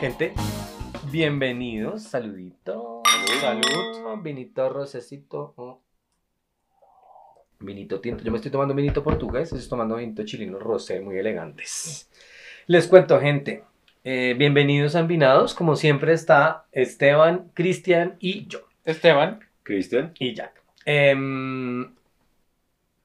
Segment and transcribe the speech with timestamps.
[0.00, 0.34] Gente,
[1.10, 3.02] bienvenidos, saludito.
[3.40, 4.22] Salud.
[4.22, 5.54] Vinito rosecito.
[5.56, 5.80] oh.
[7.60, 8.22] Vinito tinto.
[8.22, 12.10] Yo me estoy tomando vinito portugués, estoy tomando vinito chileno rosé, muy elegantes.
[12.66, 13.64] Les cuento, gente.
[14.04, 15.54] eh, bienvenidos a Ambinados.
[15.54, 18.60] Como siempre está Esteban, Cristian y yo.
[18.84, 19.40] Esteban.
[19.62, 20.12] Cristian.
[20.18, 20.62] Y Jack.
[20.84, 21.94] Em,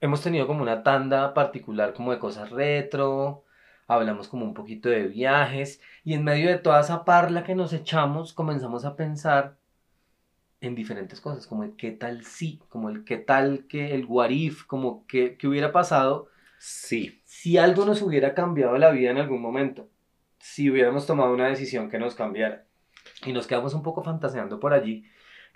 [0.04, 3.46] hemos tenido como una tanda particular como de cosas retro,
[3.88, 7.72] hablamos como un poquito de viajes y en medio de toda esa parla que nos
[7.72, 9.56] echamos comenzamos a pensar
[10.60, 14.30] en diferentes cosas, como el qué tal sí, como el qué tal que el what
[14.30, 16.28] if, como que, que hubiera pasado
[16.58, 17.22] Sí.
[17.24, 19.90] si algo nos hubiera cambiado la vida en algún momento,
[20.40, 22.66] si hubiéramos tomado una decisión que nos cambiara.
[23.26, 25.06] Y nos quedamos un poco fantaseando por allí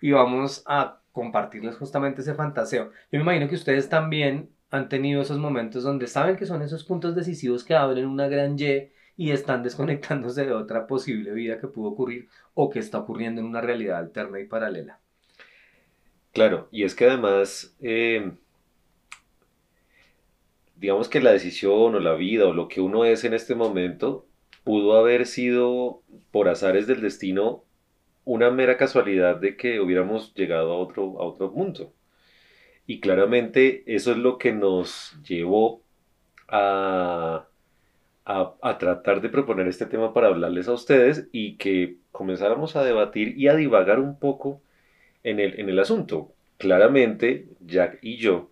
[0.02, 2.92] y vamos a compartirles justamente ese fantaseo.
[3.12, 6.84] Yo me imagino que ustedes también han tenido esos momentos donde saben que son esos
[6.84, 11.68] puntos decisivos que abren una gran Y y están desconectándose de otra posible vida que
[11.68, 15.00] pudo ocurrir o que está ocurriendo en una realidad alterna y paralela.
[16.34, 18.32] Claro, y es que además, eh,
[20.76, 24.28] digamos que la decisión o la vida o lo que uno es en este momento
[24.64, 27.64] pudo haber sido por azares del destino
[28.28, 31.94] una mera casualidad de que hubiéramos llegado a otro, a otro punto.
[32.86, 35.82] Y claramente eso es lo que nos llevó
[36.50, 37.48] a,
[38.26, 43.38] a, tratar de proponer este tema para hablarles a ustedes y que comenzáramos a debatir
[43.38, 44.62] y a divagar un poco
[45.24, 46.34] en el, en el asunto.
[46.58, 48.50] Claramente, Jack y yo,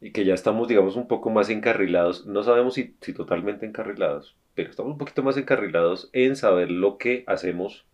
[0.00, 4.36] y que ya estamos, digamos, un poco más encarrilados, no sabemos si, si totalmente encarrilados,
[4.54, 7.84] pero estamos un poquito más encarrilados en saber lo que hacemos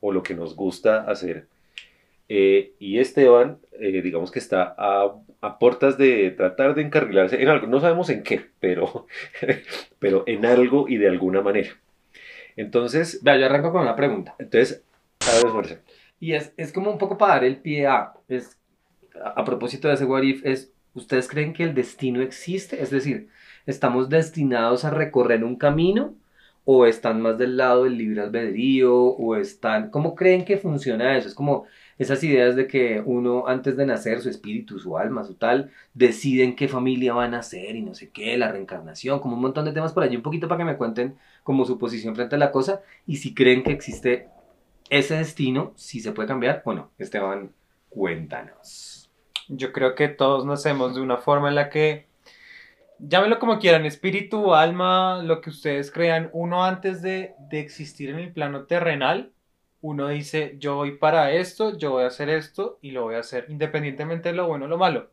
[0.00, 1.46] o lo que nos gusta hacer.
[2.28, 7.48] Eh, y Esteban, eh, digamos que está a, a puertas de tratar de encarrilarse en
[7.48, 9.06] algo, no sabemos en qué, pero,
[9.98, 11.70] pero en algo y de alguna manera.
[12.56, 14.34] Entonces, Vea, yo arranco con una pregunta.
[14.38, 14.82] entonces,
[15.20, 15.82] a ver.
[16.20, 18.58] Y es, es como un poco para dar el pie a, es,
[19.22, 22.82] a, a propósito de ese what if, es, ¿ustedes creen que el destino existe?
[22.82, 23.28] Es decir,
[23.66, 26.14] ¿estamos destinados a recorrer un camino?
[26.70, 28.94] ¿O están más del lado del libre albedrío?
[28.94, 31.26] ¿O están, cómo creen que funciona eso?
[31.26, 31.64] Es como
[31.96, 36.56] esas ideas de que uno antes de nacer, su espíritu, su alma, su tal, deciden
[36.56, 39.72] qué familia va a nacer y no sé qué, la reencarnación, como un montón de
[39.72, 42.52] temas por allí, un poquito para que me cuenten como su posición frente a la
[42.52, 44.28] cosa y si creen que existe
[44.90, 46.90] ese destino, si se puede cambiar o no.
[46.98, 47.50] Esteban,
[47.88, 49.10] cuéntanos.
[49.48, 52.07] Yo creo que todos nacemos de una forma en la que,
[52.98, 58.18] llámenlo como quieran, espíritu, alma, lo que ustedes crean, uno antes de, de existir en
[58.18, 59.32] el plano terrenal,
[59.80, 63.20] uno dice, yo voy para esto, yo voy a hacer esto y lo voy a
[63.20, 65.10] hacer independientemente de lo bueno o lo malo,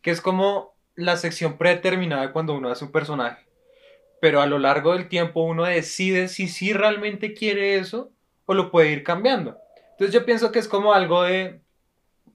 [0.00, 3.46] que es como la sección predeterminada de cuando uno hace un personaje.
[4.20, 8.10] Pero a lo largo del tiempo uno decide si sí realmente quiere eso
[8.46, 9.58] o lo puede ir cambiando.
[9.90, 11.60] Entonces yo pienso que es como algo de,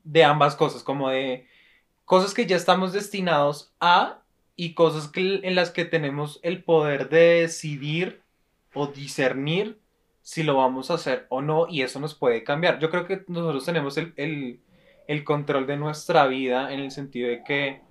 [0.03, 1.47] de ambas cosas, como de
[2.05, 4.20] cosas que ya estamos destinados a
[4.61, 8.21] y cosas que, en las que tenemos el poder de decidir
[8.75, 9.79] o discernir
[10.21, 12.77] si lo vamos a hacer o no y eso nos puede cambiar.
[12.77, 14.59] Yo creo que nosotros tenemos el, el,
[15.07, 17.81] el control de nuestra vida en el sentido de que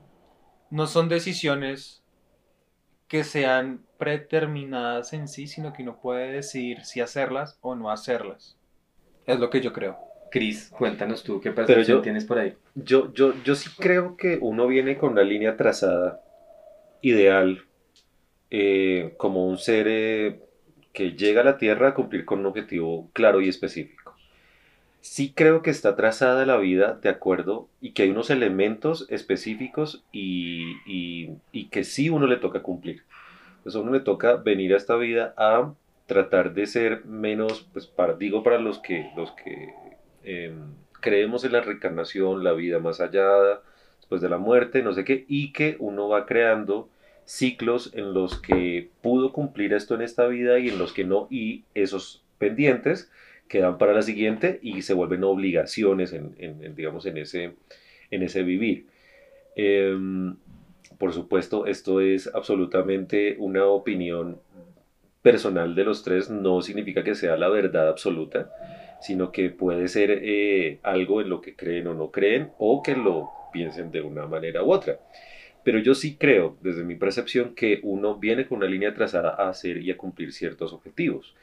[0.70, 2.04] no son decisiones
[3.09, 8.56] que sean predeterminadas en sí, sino que uno puede decidir si hacerlas o no hacerlas.
[9.26, 9.98] Es lo que yo creo.
[10.30, 12.54] Cris, cuéntanos tú qué percepción yo- tienes por ahí.
[12.76, 16.20] Yo, yo, yo sí creo que uno viene con una línea trazada
[17.03, 17.62] ideal,
[18.50, 20.41] eh, como un ser eh,
[20.93, 24.15] que llega a la Tierra a cumplir con un objetivo claro y específico.
[25.00, 30.05] Sí creo que está trazada la vida de acuerdo y que hay unos elementos específicos
[30.12, 33.05] y, y- que sí uno le toca cumplir.
[33.62, 35.75] Pues a uno le toca venir a esta vida a
[36.06, 39.75] tratar de ser menos, pues para, digo para los que, los que
[40.22, 43.27] em, creemos en la reencarnación, la vida más allá,
[43.99, 46.91] después de la muerte, no sé qué, y que uno va creando
[47.30, 51.28] ciclos en los que pudo cumplir esto en esta vida y en los que no,
[51.30, 53.09] y esos pendientes
[53.47, 57.53] quedan para la siguiente y se vuelven obligaciones en, en- en, digamos, en ese,
[58.10, 58.86] en ese vivir.
[59.56, 60.36] Em,
[60.98, 64.38] por supuesto, esto es absolutamente una opinión
[65.22, 68.50] personal de los tres, no significa que sea la verdad absoluta,
[69.00, 72.97] sino que puede ser eh, algo en lo que creen o no creen, o que
[72.97, 74.98] lo piensen de una manera u otra.
[75.65, 79.48] Pero yo sí creo, desde mi percepción, que uno viene con una línea trazada a
[79.48, 81.34] hacer y a cumplir ciertos objetivos.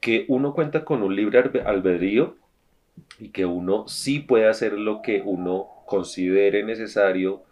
[0.00, 2.36] Que uno cuenta con un libre albe- albedrío,
[3.20, 7.42] y que uno sí puede hacer lo que uno considere necesario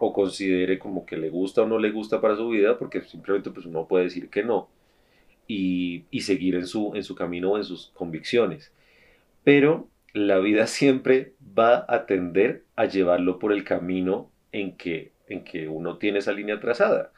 [0.00, 3.50] o considere como que le gusta o no le gusta para su vida, porque simplemente
[3.50, 4.68] pues uno puede decir que no
[5.48, 8.72] y, y seguir en su, en su camino o en sus convicciones.
[9.44, 15.44] Pero la vida siempre va a tender a llevarlo por el camino en que, en
[15.44, 17.12] que uno tiene esa línea trazada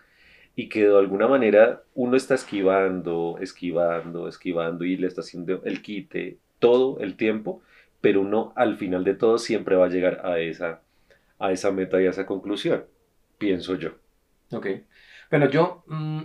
[0.54, 5.82] y que de alguna manera uno está esquivando, esquivando, esquivando y le está haciendo el
[5.82, 7.62] quite todo el tiempo,
[8.00, 10.82] pero uno al final de todo siempre va a llegar a esa,
[11.38, 12.84] a esa meta y a esa conclusión,
[13.38, 13.92] pienso yo.
[14.52, 14.66] Ok.
[15.30, 16.22] Bueno, yo mm,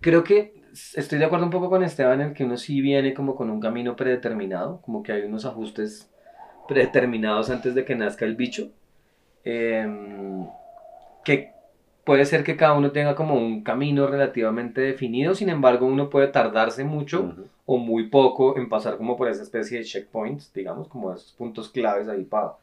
[0.00, 0.54] creo que
[0.94, 3.60] estoy de acuerdo un poco con Esteban en que uno sí viene como con un
[3.60, 6.10] camino predeterminado, como que hay unos ajustes
[6.66, 8.72] predeterminados antes de que nazca el bicho.
[9.44, 10.46] Em,
[11.24, 11.52] que
[12.04, 16.28] puede ser que cada uno tenga como un camino relativamente definido, sin embargo uno puede
[16.28, 17.34] tardarse mucho
[17.66, 21.68] o muy poco en pasar como por esa especie de checkpoints, digamos, como esos puntos
[21.70, 22.54] claves ahí para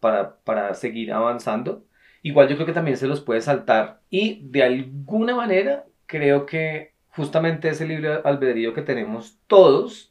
[0.00, 1.84] para, para seguir avanzando.
[2.22, 6.92] Igual yo creo que también se los puede saltar y de alguna manera creo que
[7.10, 10.09] justamente ese libre albedrío que tenemos todos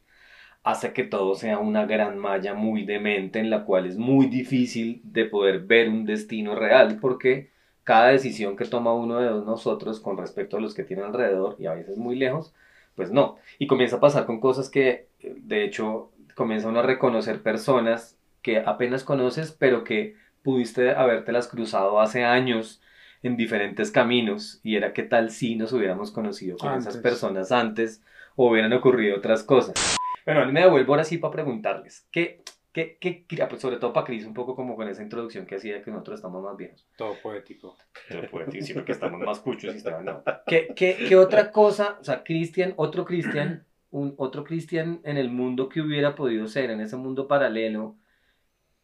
[0.63, 5.01] hace que todo sea una gran malla muy demente en la cual es muy difícil
[5.03, 7.51] de poder ver un destino real porque
[7.83, 11.65] cada decisión que toma uno de nosotros con respecto a los que tiene alrededor y
[11.65, 12.53] a veces muy lejos,
[12.95, 13.37] pues no.
[13.57, 18.59] Y comienza a pasar con cosas que, de hecho, comienza uno a reconocer personas que
[18.59, 22.81] apenas conoces, pero que pudiste habértelas cruzado hace años
[23.23, 28.03] en diferentes caminos y era qué tal si nos hubiéramos conocido con esas personas antes
[28.35, 29.98] o hubieran ocurrido otras cosas.
[30.25, 34.25] Bueno, me devuelvo ahora sí para preguntarles, ¿qué, ¿Qué, qué, pues sobre todo para Cris,
[34.25, 36.87] un poco como con esa introducción que hacía de que nosotros estamos más viejos.
[36.97, 37.75] Todo poético.
[38.07, 40.23] Todo poético, sí, porque estamos más cuchos y estaban, no.
[40.45, 45.31] ¿Qué, qué, ¿Qué, otra cosa, o sea, Cristian, otro Cristian, un otro Cristian en el
[45.31, 47.95] mundo que hubiera podido ser, en ese mundo paralelo,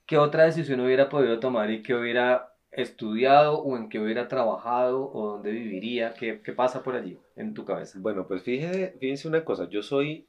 [0.07, 5.11] qué otra decisión hubiera podido tomar y qué hubiera estudiado o en qué hubiera trabajado
[5.13, 6.15] o dónde viviría?
[6.15, 7.99] ¿Qué, qué pasa por allí en tu cabeza?
[8.01, 10.27] Bueno, pues fíjense, fíjense una cosa, yo soy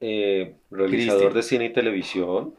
[0.00, 2.54] eh, realizador de cine y televisión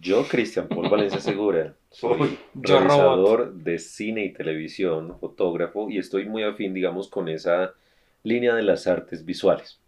[0.00, 6.42] yo, Cristian Paul Valencia Segura, soy realizador de cine y televisión, fotógrafo, y estoy muy
[6.42, 7.74] afín, digamos, con esa
[8.22, 9.80] línea de las artes visuales.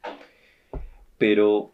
[1.19, 1.73] Pero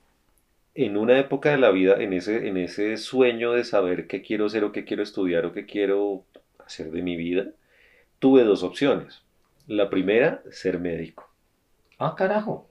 [0.75, 4.49] en una época de la vida, en ese, en ese sueño de saber qué quiero
[4.49, 6.25] ser o qué quiero estudiar o qué quiero
[6.58, 7.49] hacer de mi vida,
[8.19, 9.22] tuve dos opciones.
[9.66, 11.28] La primera, ser médico.
[11.99, 12.69] Ah, carajo.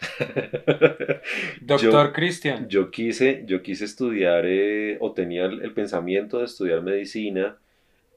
[1.60, 2.68] Doctor Cristian.
[2.68, 7.58] Yo quise, yo quise estudiar, eh, o tenía el, pensamiento de estudiar medicina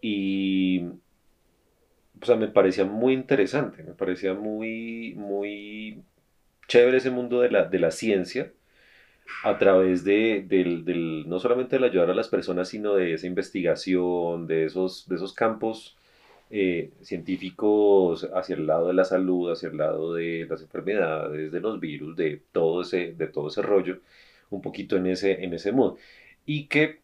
[0.01, 0.83] y,
[2.21, 6.03] o sea, me parecía muy interesante, me parecía muy, muy
[6.67, 8.51] chévere ese mundo de la, de la ciencia
[9.43, 14.47] a través de, del, no solamente de ayudar a las personas, sino de esa investigación,
[14.47, 15.97] de esos, de esos campos
[16.55, 21.59] eh, científicos hacia el lado de la salud, hacia el lado de las enfermedades, de
[21.59, 24.01] los virus, de todo ese, de todo ese rollo,
[24.51, 25.97] un poquito en ese, en ese mood.
[26.45, 26.99] Y que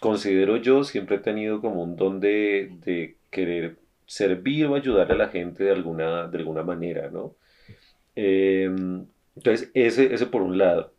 [0.00, 3.76] considero yo siempre he tenido como un don de, de querer
[4.06, 7.34] servir o ayudar a la gente de alguna, de alguna manera, ¿no?
[8.14, 9.06] Em,
[9.36, 10.94] entonces, ese, ese por un lado.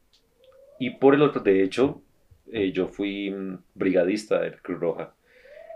[0.79, 2.01] Y por el otro, de hecho,
[2.51, 5.15] eh, yo fui mm, brigadista de la Cruz Roja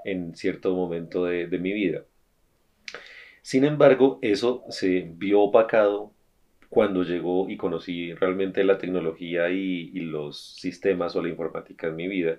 [0.06, 2.04] en cierto momento de, de mi vida.
[3.42, 6.14] Sin embargo, eso se vio opacado
[6.70, 12.08] cuando llegó y conocí realmente la tecnología y, los sistemas o la informática en mi
[12.08, 12.38] vida.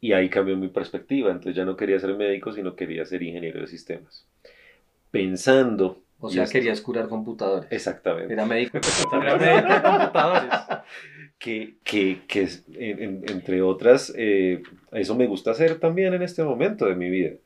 [0.00, 1.30] Y ahí cambió mi perspectiva.
[1.30, 4.26] Entonces ya no quería ser médico, sino quería ser ingeniero de sistemas.
[5.10, 6.02] Pensando...
[6.18, 7.70] O sea, querías curar computadores.
[7.70, 8.32] Exactamente.
[8.32, 8.86] Era médico, de
[9.82, 10.50] computadores.
[11.38, 14.62] que, que, que entre otras, eh,
[14.92, 17.36] eso me gusta hacer también en este momento de mi vida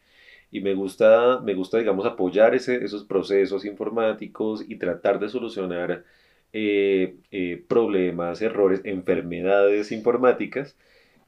[0.51, 6.05] y me gusta, me gusta digamos, apoyar ese, esos procesos informáticos y tratar de solucionar
[6.53, 10.77] eh, eh, problemas, errores, enfermedades informáticas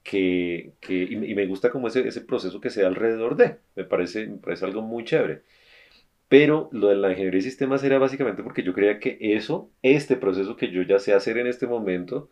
[0.02, 3.84] que, que y, me gusta como ese, ese proceso que se da alrededor de, me
[3.84, 5.42] parece, me parece algo muy chévere.
[6.28, 10.16] Pero lo de la ingeniería de sistemas era básicamente porque yo creía que eso, este
[10.16, 12.30] proceso que yo ya sé hacer en este momento,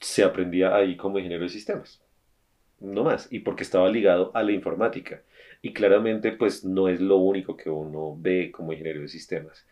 [0.00, 2.02] se aprendía ahí como ingeniero de sistemas.
[2.80, 3.28] No más.
[3.30, 5.22] Y porque estaba ligado a la informática.
[5.64, 9.66] Y claramente, pues no es lo único que uno ve como ingeniero de sistemas.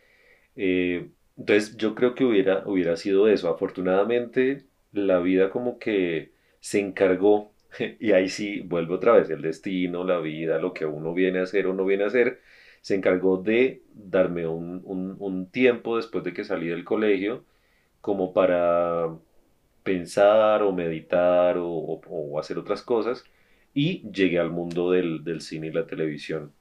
[0.56, 3.48] Eh, entonces, yo creo que hubiera, hubiera sido eso.
[3.50, 7.52] Afortunadamente, la vida como que se encargó,
[8.00, 11.42] y ahí sí vuelvo otra vez, el destino, la vida, lo que uno viene a
[11.44, 12.40] hacer o no viene a hacer,
[12.82, 17.44] se encargó de darme un, un, un tiempo después de que salí del colegio
[18.00, 19.08] como para
[19.82, 22.00] pensar o meditar o, o-
[22.34, 23.24] o hacer otras cosas
[23.74, 26.52] y llegué al mundo del, del cine y la televisión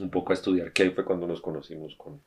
[0.00, 2.20] un poco a estudiar, que ahí fue cuando nos conocimos con,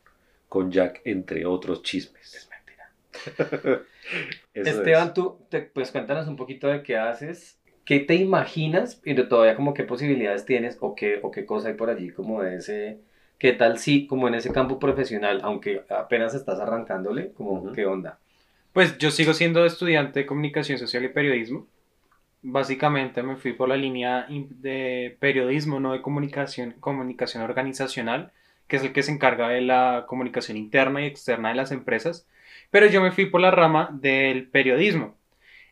[0.48, 2.34] con Jack, entre otros chismes.
[2.34, 3.84] Es mentira.
[4.54, 5.14] Esteban, es.
[5.14, 9.74] tú, te- pues cuéntanos un poquito de qué haces, qué te imaginas, pero todavía como
[9.74, 13.00] qué posibilidades tienes o qué, o qué cosa hay por allí como de ese,
[13.40, 17.72] qué tal si como en ese campo profesional, aunque apenas estás arrancándole, como Ujú.
[17.74, 18.20] qué onda.
[18.74, 21.68] Pues yo sigo siendo estudiante de comunicación social y periodismo.
[22.48, 28.32] Básicamente me fui por la línea de periodismo, no de comunicación, comunicación organizacional,
[28.68, 32.28] que es el que se encarga de la comunicación interna y externa de las empresas.
[32.70, 35.16] Pero yo me fui por la rama del periodismo.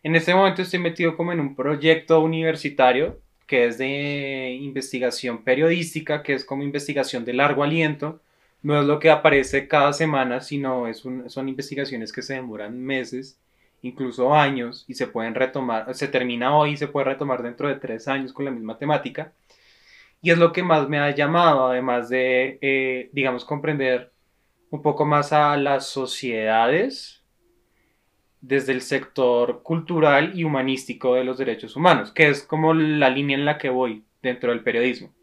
[0.01, 6.23] En este momento estoy metido como en un proyecto universitario que es de investigación periodística,
[6.23, 8.19] que es como investigación de largo aliento.
[8.63, 13.37] No es lo que aparece cada semana, sino es son investigaciones que se demoran meses,
[13.83, 17.75] incluso años, y se pueden retomar, se termina hoy y se puede retomar dentro de
[17.75, 19.33] tres años con la misma temática.
[20.21, 24.11] Y es lo que más me ha llamado, además de, eh, digamos, comprender
[24.71, 27.21] un poco más a las sociedades
[28.39, 33.37] desde el sector cultural y humanístico de los derechos humanos, que es como la línea
[33.37, 35.13] en la que voy dentro del periodismo.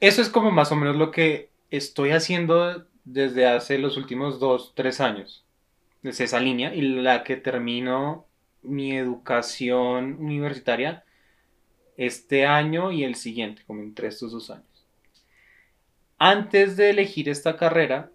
[0.00, 4.74] Eso es como más o menos lo que estoy haciendo desde hace los últimos dos,
[4.76, 5.47] tres años.
[6.02, 8.26] Es esa línea y la que termino
[8.62, 11.04] mi educación universitaria
[11.96, 14.86] este año y el siguiente, como entre estos dos años.
[16.18, 18.10] Antes de elegir esta carrera,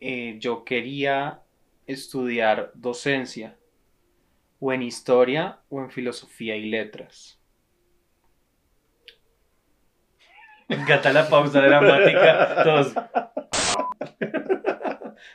[0.00, 1.42] eh, yo quería
[1.86, 3.56] estudiar docencia,
[4.60, 7.38] o en historia, o en filosofía y letras.
[10.68, 12.62] Me encanta la pausa dramática.
[12.62, 12.94] Todos.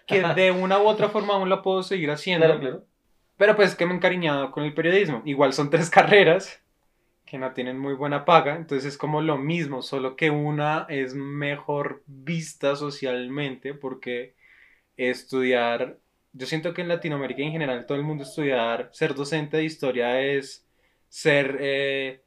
[0.08, 2.46] Que de una u otra forma aún la puedo seguir haciendo.
[2.48, 2.86] Claro, claro.
[3.38, 5.22] Pero pues que me he encariñado con el periodismo.
[5.26, 6.62] Igual son tres carreras
[7.28, 11.14] que no tienen muy buena paga, entonces es como lo mismo, solo que una es
[11.14, 14.34] mejor vista socialmente porque
[14.96, 15.98] estudiar,
[16.32, 20.22] yo siento que en Latinoamérica en general todo el mundo estudiar, ser docente de historia
[20.22, 20.66] es
[21.10, 22.22] ser eh,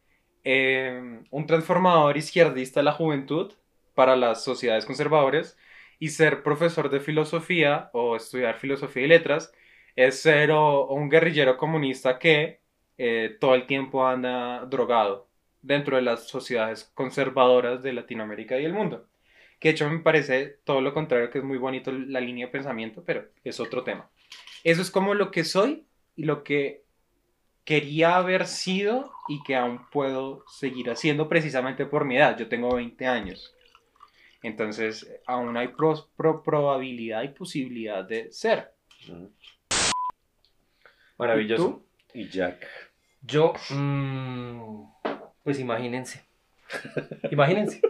[0.45, 3.53] eh, un transformador izquierdista de la juventud
[3.95, 5.57] para las sociedades conservadoras
[6.01, 9.53] y ser profesor de filosofía o estudiar filosofía y letras
[9.97, 12.61] es ser o- o un guerrillero comunista que
[12.99, 15.29] eh, todo el tiempo anda drogado
[15.63, 19.09] dentro de las sociedades conservadoras de Latinoamérica y el mundo.
[19.61, 22.53] Que de hecho me parece todo lo contrario, que es muy bonito la línea de
[22.53, 24.11] pensamiento, pero es otro tema.
[24.65, 26.85] Eso es como lo que soy y lo que
[27.65, 32.39] quería haber sido y que aún puedo seguir haciendo precisamente por mi edad.
[32.39, 33.55] Yo tengo 20 años.
[34.43, 36.09] Entonces, aún hay pro-
[36.43, 38.73] probabilidad y posibilidad de ser.
[41.19, 41.85] Maravilloso.
[42.15, 42.67] Y Jack.
[43.23, 44.83] Yo, mm,
[45.45, 46.25] pues imagínense.
[47.31, 47.83] Imagínense.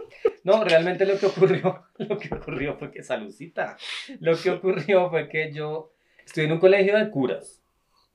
[0.43, 3.77] No, realmente lo que ocurrió, lo que ocurrió fue que, salucita,
[4.19, 5.93] lo que ocurrió fue que yo
[6.25, 7.61] estudié en un colegio de curas,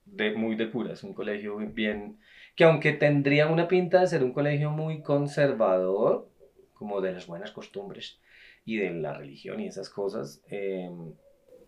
[0.04, 2.18] de, muy de curas, un colegio bien,
[2.56, 6.28] que aunque tendría una pinta de ser un colegio muy conservador,
[6.74, 8.20] como de las buenas costumbres
[8.66, 10.90] y de la religión y esas cosas, eh,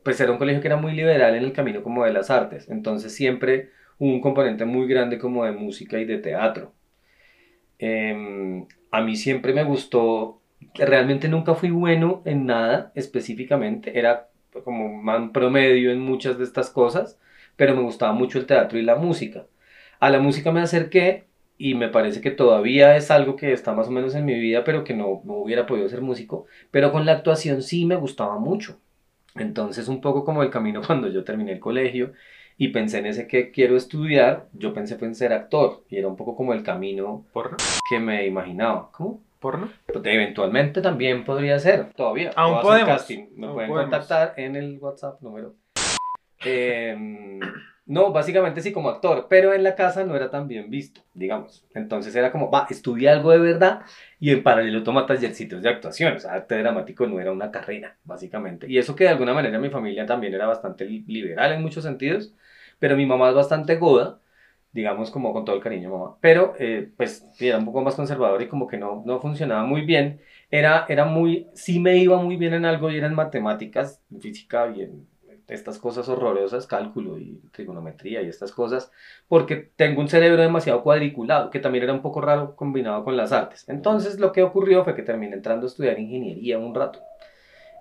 [0.02, 2.68] pues era un colegio que era muy liberal en el camino como de las artes,
[2.68, 6.74] entonces siempre hubo un componente muy grande como de música y de teatro.
[7.78, 10.40] Em, a mí siempre me gustó,
[10.74, 14.28] realmente nunca fui bueno en nada específicamente, era
[14.64, 17.18] como man promedio en muchas de estas cosas,
[17.56, 19.46] pero me gustaba mucho el teatro y la música.
[20.00, 21.27] A la música me acerqué
[21.58, 24.62] y me parece que todavía es algo que está más o menos en mi vida,
[24.64, 28.38] pero que no, no hubiera podido ser músico, pero con la actuación sí me gustaba
[28.38, 28.78] mucho.
[29.34, 32.12] Entonces un poco como el camino cuando yo terminé el colegio
[32.56, 36.16] y pensé en ese que quiero estudiar, yo pensé en ser actor y era un
[36.16, 37.56] poco como el camino ¿Porno?
[37.88, 38.90] que me imaginaba.
[38.92, 39.20] ¿Cómo?
[39.38, 39.68] ¿Porno?
[39.86, 42.32] Pues, eventualmente también podría ser, todavía.
[42.34, 43.26] Aún podemos, casting.
[43.36, 43.90] Me aún pueden podemos.
[43.90, 45.54] contactar en el WhatsApp número.
[46.44, 47.40] Em,
[47.88, 51.66] no, básicamente sí como actor, pero en la casa no era tan bien visto, digamos.
[51.74, 53.82] Entonces era como, va, estudia algo de verdad
[54.20, 56.16] y en paralelo toma tallercitos de actuación.
[56.16, 58.66] O sea, arte dramático no era una carrera, básicamente.
[58.70, 61.84] Y eso que de alguna manera mi familia también era bastante li- liberal en muchos
[61.84, 62.34] sentidos,
[62.78, 64.20] pero mi mamá es bastante goda,
[64.72, 68.40] digamos como con todo el cariño mamá, pero eh, pues era un poco más conservador
[68.42, 70.20] y como que no, no funcionaba muy bien.
[70.50, 74.20] Era, era muy, sí me iba muy bien en algo y era en matemáticas, en
[74.20, 75.08] física y en
[75.48, 78.92] estas cosas horrorosas, cálculo y trigonometría y estas cosas,
[79.28, 83.32] porque tengo un cerebro demasiado cuadriculado, que también era un poco raro combinado con las
[83.32, 83.68] artes.
[83.68, 87.00] Entonces lo que ocurrió fue que terminé entrando a estudiar ingeniería un rato.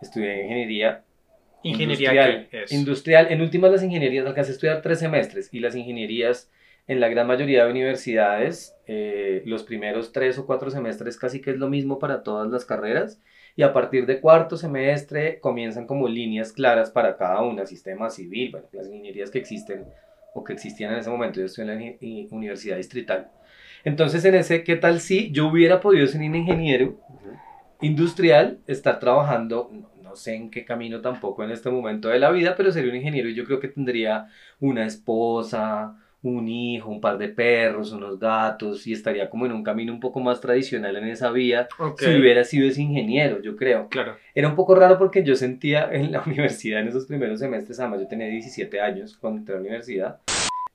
[0.02, 1.04] Estudié ingeniería
[1.64, 3.28] Ingeniería industrial, industrial.
[3.30, 6.52] En últimas las ingenierías alcancé a estudiar tres semestres y las ingenierías
[6.88, 11.52] en la gran mayoría de universidades, eh, los primeros tres o cuatro semestres casi que
[11.52, 13.20] es lo mismo para todas las carreras
[13.58, 18.52] y a partir de cuarto semestre comienzan como líneas claras para cada una, sistema civil,
[18.52, 19.88] bueno, las ingenierías que existen
[20.34, 23.32] o que existían en ese momento, yo estoy en la y- universidad distrital.
[23.84, 27.00] Entonces en ese, ¿qué tal si yo hubiera podido ser un ingeniero
[27.82, 29.72] industrial, estar trabajando,
[30.02, 32.98] no sé en qué camino tampoco en este momento de la vida, pero sería un
[32.98, 34.28] ingeniero y yo creo que tendría
[34.60, 39.64] una esposa, un hijo, un par de perros, unos gatos y estaría como en un
[39.64, 43.56] camino un poco más tradicional en esa vía Ok, si hubiera sido ese ingeniero, yo
[43.56, 43.88] creo.
[43.90, 44.18] Claro.
[44.34, 48.02] Era un poco raro porque yo sentía en la universidad en esos primeros semestres, además
[48.02, 50.20] yo tenía 17 años cuando entré a la universidad,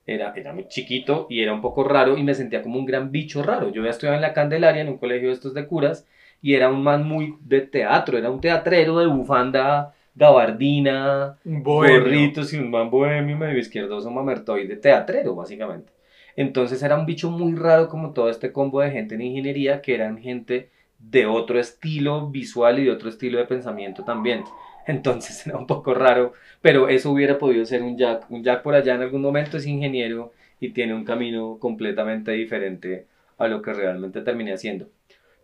[0.05, 3.11] era, era muy chiquito y era un poco raro y me sentía como un gran
[3.11, 3.71] bicho raro.
[3.71, 6.05] Yo había estudiado en la Candelaria, en un colegio de estos de curas,
[6.41, 11.99] y era un man muy de teatro, era un teatrero de bufanda, gabardina, Bohemio.
[11.99, 15.91] gorritos y un man bohemio medio izquierdoso mamertoide teatrero, básicamente.
[16.35, 19.95] Entonces era un bicho muy raro como todo este combo de gente en ingeniería que
[19.95, 24.43] eran gente de otro estilo visual y de otro estilo de pensamiento también.
[24.87, 28.29] Entonces era un poco raro, pero eso hubiera podido ser un Jack.
[28.29, 33.07] Un Jack por allá en algún momento es ingeniero y tiene un camino completamente diferente
[33.37, 34.89] a lo que realmente terminé haciendo.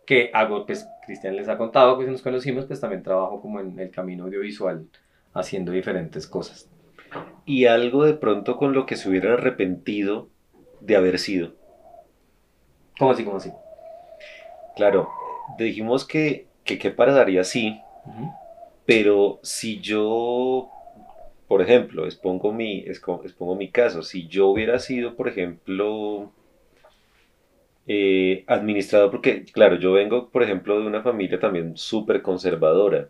[0.06, 3.60] Que hago, pues Cristian les ha contado que si nos conocimos, pues también trabajo como
[3.60, 4.88] en el camino audiovisual
[5.32, 6.68] haciendo diferentes cosas.
[7.46, 10.28] Y algo de pronto con lo que se hubiera arrepentido
[10.80, 11.54] de haber sido.
[12.98, 13.24] ¿Cómo así?
[13.24, 13.50] ¿Cómo así?
[14.76, 15.08] Claro,
[15.58, 18.30] dijimos que, que qué pasaría si, Ujú.
[18.84, 20.70] pero si yo,
[21.48, 26.32] por ejemplo, expongo mi, expongo mi caso, si yo hubiera sido, por ejemplo,
[27.92, 33.08] eh, administrador, porque claro, yo vengo, por ejemplo, de una familia también súper conservadora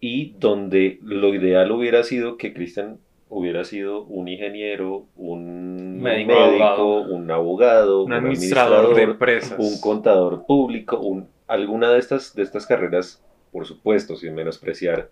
[0.00, 6.64] y donde lo ideal hubiera sido que Cristian hubiera sido un ingeniero, un Médico, médico,
[6.64, 7.14] abogado.
[7.14, 9.58] un abogado, Un administrador de empresas.
[9.58, 15.10] un contador público, un, alguna de estas, de estas carreras, por supuesto, sin menospreciar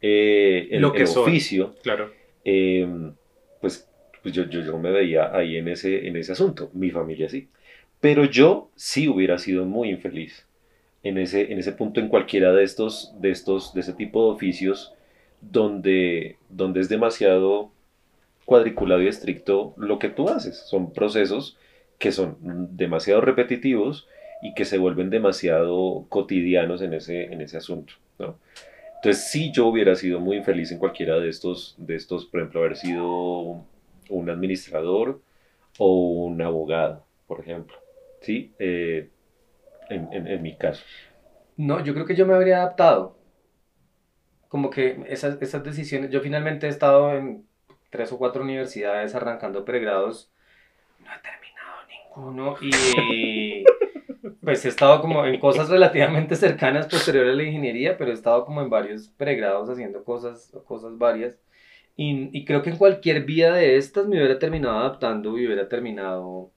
[0.00, 1.22] eh, el, Lo que el son.
[1.22, 2.10] oficio, Claro.
[2.44, 2.86] eh,
[3.60, 3.88] pues,
[4.22, 7.48] pues yo, yo, yo me veía ahí en ese, en ese asunto, mi familia sí.
[8.04, 10.46] Pero yo sí hubiera sido muy infeliz
[11.02, 14.34] en ese, en ese punto en cualquiera de estos, de estos, de ese tipo de
[14.34, 14.92] oficios
[15.40, 17.70] donde, donde es demasiado
[18.44, 20.58] cuadriculado y estricto lo que tú haces.
[20.68, 21.56] Son procesos
[21.98, 22.36] que son
[22.76, 24.06] demasiado repetitivos
[24.42, 28.36] y que se vuelven demasiado cotidianos en ese, en ese asunto, ¿no?
[28.96, 32.60] Entonces, sí, yo hubiera sido muy infeliz en cualquiera de estos, de estos, por ejemplo,
[32.60, 33.64] haber sido
[34.10, 35.22] un administrador
[35.78, 37.78] o un abogado, por ejemplo,
[38.24, 38.54] ¿sí?
[38.58, 39.10] Eh,
[39.90, 40.84] en, en- en mi caso.
[41.56, 43.16] No, yo creo que yo me habría adaptado.
[44.48, 47.46] Como que esas, esas decisiones, yo finalmente he estado en
[47.90, 50.30] tres o cuatro universidades arrancando pregrados,
[51.00, 53.64] no he terminado ninguno y
[54.44, 58.44] pues he estado como en cosas relativamente cercanas posterior a la ingeniería, pero he estado
[58.46, 61.36] como en varios pregrados haciendo cosas, cosas varias.
[61.96, 65.68] Y, y creo que en cualquier vía de estas me hubiera terminado adaptando y hubiera
[65.68, 66.52] terminado,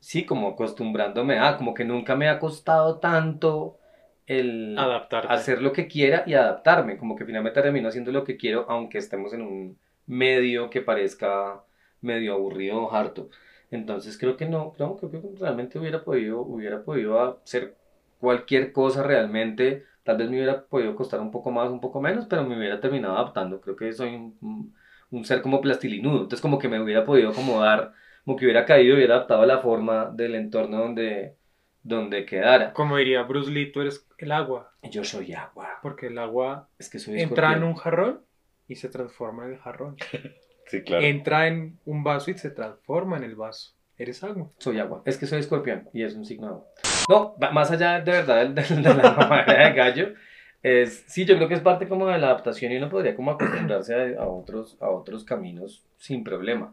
[0.00, 3.78] sí, como acostumbrándome a, como que nunca me ha costado tanto
[4.26, 5.32] el Adaptarte.
[5.32, 8.98] hacer lo que quiera y adaptarme, como que finalmente termino haciendo lo que quiero, aunque
[8.98, 11.64] estemos en un medio que parezca
[12.00, 13.28] medio aburrido o harto.
[13.70, 17.76] Entonces creo que no, creo, creo que realmente hubiera podido, hubiera podido hacer
[18.18, 22.26] cualquier cosa realmente, tal vez me hubiera podido costar un poco más, un poco menos,
[22.26, 23.60] pero me hubiera terminado adaptando.
[23.60, 24.74] Creo que soy un-
[25.10, 27.92] un ser como plastilinudo, entonces como que me hubiera podido acomodar,
[28.24, 31.36] como que hubiera caído y hubiera adaptado a la forma del entorno donde,
[31.82, 32.72] donde quedara.
[32.72, 34.72] Como diría Bruce Lee, tú eres el agua.
[34.82, 38.20] Yo soy agua, Porque el agua es que soy entra en un jarrón
[38.68, 39.96] y se transforma en el jarrón.
[40.66, 41.04] Sí, claro.
[41.04, 43.72] Entra en un vaso y se transforma en el vaso.
[43.98, 44.52] Eres agua.
[44.58, 45.02] Soy agua.
[45.04, 46.66] Es que soy escorpión y es un signo de agua.
[47.08, 50.14] No, más allá de verdad del- del- de, la mamadera de gallo,
[50.62, 53.32] es, sí, yo creo que es parte como de la adaptación y uno podría como
[53.32, 56.72] acostumbrarse a, a otros, a otros caminos sin problema.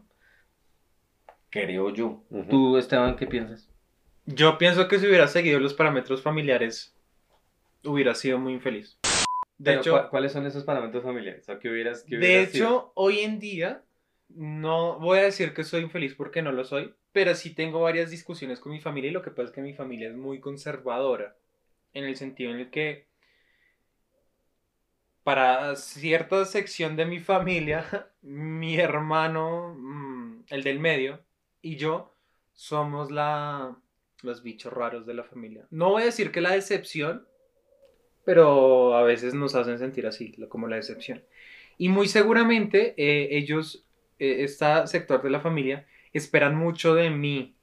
[1.50, 2.22] Creo yo.
[2.50, 3.68] ¿Tú, Esteban, qué piensas?
[4.26, 6.94] Yo pienso que si hubiera seguido los parámetros familiares,
[7.84, 8.98] hubiera sido muy infeliz.
[9.56, 11.48] De Pero, hecho, ¿cuál- ¿cuáles son esos parámetros familiares?
[11.48, 12.66] ¿O qué hubieras, qué De hubieras sido?
[12.66, 13.82] hecho, hoy en día,
[14.28, 18.10] no voy a decir que soy infeliz porque no lo soy, pero sí tengo varias
[18.10, 21.36] discusiones con mi familia y lo que pasa es que mi familia es muy conservadora,
[21.94, 23.08] en el sentido en el que
[25.24, 27.84] para cierta sección de mi familia,
[28.22, 31.20] mi hermano, mm, el del medio,
[31.62, 32.14] y yo
[32.52, 33.76] somos la,
[34.22, 35.66] los bichos raros de la familia.
[35.70, 37.26] No voy a decir que la decepción,
[38.24, 41.22] pero a veces nos hacen sentir así, como la decepción.
[41.76, 43.84] Y muy seguramente eh, ellos,
[44.18, 47.54] eh, este sector de la familia, esperan mucho de mí,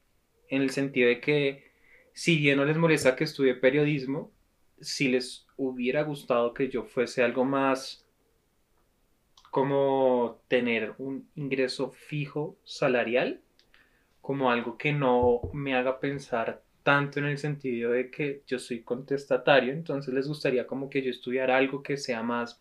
[0.49, 1.71] en el sentido de que
[2.13, 4.31] si bien no les molesta que estudie periodismo,
[4.79, 8.05] si les hubiera gustado que yo fuese algo más
[9.51, 13.41] como tener un ingreso fijo salarial,
[14.25, 18.81] como algo que no me haga pensar tanto en el sentido de que yo soy
[18.81, 22.59] contestatario, entonces les gustaría como que yo estudiara algo que sea más,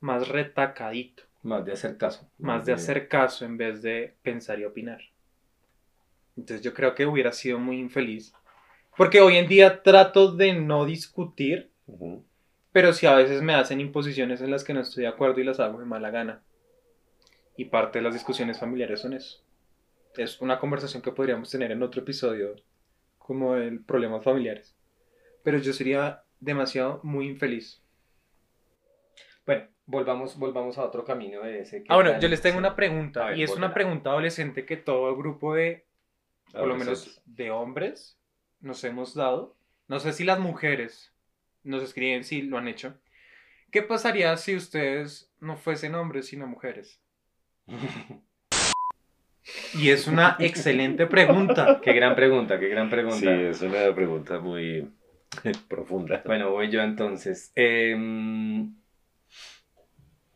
[0.00, 1.24] más retacadito.
[1.42, 2.26] Más de hacer caso.
[2.38, 5.00] Más de hacer caso en vez de pensar y opinar.
[6.38, 8.32] Entonces yo creo que hubiera sido muy infeliz.
[8.96, 11.70] Porque hoy en día trato de no discutir,
[12.72, 15.44] pero sí a veces me hacen imposiciones en las que no estoy de acuerdo y
[15.44, 16.40] las hago de mala gana.
[17.58, 19.46] Y parte de las discusiones familiares son eso.
[20.18, 22.56] Es una conversación que podríamos tener en otro episodio,
[23.18, 24.76] como el problemas familiares.
[25.44, 27.82] Pero yo sería demasiado muy infeliz.
[29.46, 31.84] Bueno, volvamos, volvamos a otro camino de ese.
[31.88, 33.26] Ah, bueno, yo les tengo una pregunta.
[33.26, 35.86] Ver, y es una pregunta adolescente que todo el grupo de,
[36.52, 38.18] por lo menos de hombres,
[38.60, 39.56] nos hemos dado.
[39.86, 41.14] No sé si las mujeres
[41.62, 42.98] nos escriben si lo han hecho.
[43.70, 47.00] ¿Qué pasaría si ustedes no fuesen hombres sino mujeres?
[49.74, 51.80] Y es una excelente pregunta.
[51.82, 53.18] Qué gran pregunta, qué gran pregunta.
[53.18, 54.88] Sí, es una pregunta muy
[55.68, 56.22] profunda.
[56.24, 57.52] Bueno, voy yo entonces.
[57.54, 58.74] Em,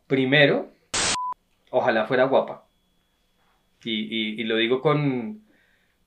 [0.06, 0.70] primero,
[1.70, 2.66] ojalá fuera guapa.
[3.84, 5.42] Y, y- y lo digo con,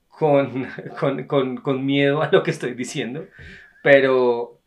[0.08, 0.68] con,
[1.00, 3.28] con, con- con miedo a lo que estoy diciendo,
[3.84, 4.62] pero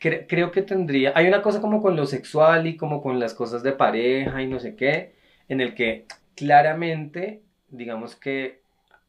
[0.00, 1.12] cre- creo que tendría...
[1.14, 4.46] Hay una cosa como con lo sexual y como con las cosas de pareja y
[4.46, 5.14] no sé qué,
[5.48, 6.06] en el que
[6.36, 8.62] claramente, digamos que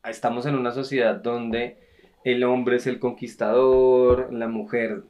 [0.06, 1.80] estamos en una sociedad donde
[2.24, 5.04] el hombre es el conquistador, la mujer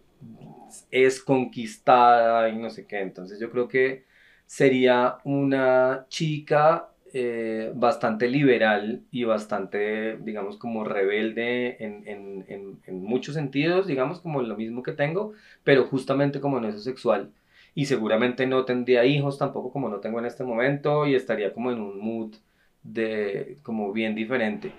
[0.92, 3.00] es conquistada y no sé qué.
[3.02, 4.06] Entonces yo creo que
[4.46, 12.46] sería una chica eh, bastante liberal y bastante, digamos, como rebelde en, en-
[12.86, 17.32] en- muchos sentidos, digamos, como lo mismo que tengo, pero justamente como en eso sexual.
[17.78, 21.72] Y seguramente no tendría hijos tampoco como no tengo en este momento y estaría como
[21.72, 22.34] en un mood
[22.82, 24.72] de como bien diferente.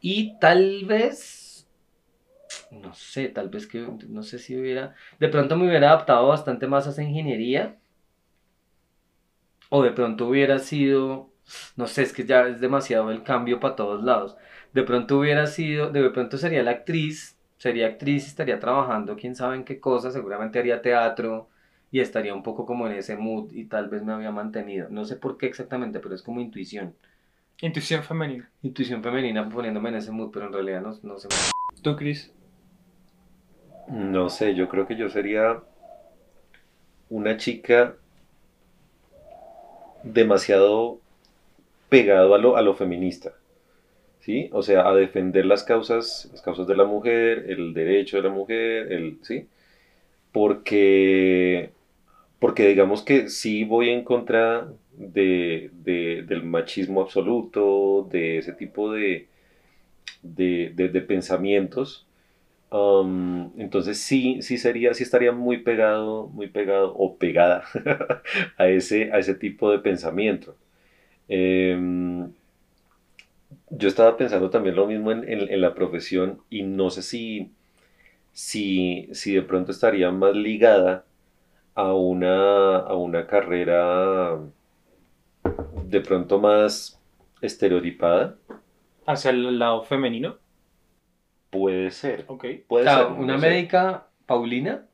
[0.00, 1.68] Y tal vez,
[2.70, 6.68] no sé, tal vez que, no sé si hubiera, de pronto me hubiera adaptado bastante
[6.68, 7.76] más a esa ingeniería.
[9.68, 11.32] O de pronto hubiera sido,
[11.74, 14.36] no sé, es que ya es demasiado el cambio para todos lados.
[14.72, 19.56] De pronto hubiera sido, de pronto sería la actriz, sería actriz estaría trabajando, quién sabe
[19.56, 21.48] en qué cosa, seguramente haría teatro
[21.94, 24.88] y estaría un poco como en ese mood y tal vez me había mantenido.
[24.90, 26.92] No sé por qué exactamente, pero es como intuición.
[27.60, 28.50] Intuición femenina.
[28.62, 31.28] Intuición femenina poniéndome en ese mood, pero en realidad no, no sé.
[31.82, 32.32] ¿Tú, Cris?
[33.86, 35.62] No sé, yo creo que yo sería
[37.10, 37.94] una chica
[40.02, 40.98] demasiado
[41.90, 43.34] pegado a lo, a lo feminista,
[44.18, 44.50] ¿sí?
[44.50, 48.34] O sea, a defender las causas, las causas de la mujer, el derecho de la
[48.34, 49.46] mujer, el, ¿sí?
[50.32, 51.70] Porque,
[52.44, 58.92] porque digamos que sí voy en contra de, de- del machismo absoluto, de ese tipo
[58.92, 59.28] de,
[60.22, 62.06] de, pensamientos.
[63.56, 67.64] Entonces sí, sí sería, sí estaría muy pegado, muy pegado o pegada
[68.58, 70.56] a ese, a ese tipo de pensamiento.
[71.28, 72.32] Em,
[73.70, 77.50] yo estaba pensando también lo mismo en, en- en la profesión y no sé si,
[78.32, 81.06] si, si de pronto estaría más ligada
[81.74, 84.38] a una, a una carrera
[85.88, 87.00] de pronto más
[87.40, 88.36] estereotipada.
[89.06, 90.36] Hacia el lado femenino.
[91.50, 92.24] Puede ser.
[92.28, 92.44] Ok.
[92.66, 93.48] Puede Claro, ser, una no sé.
[93.48, 94.86] médica, Paulina,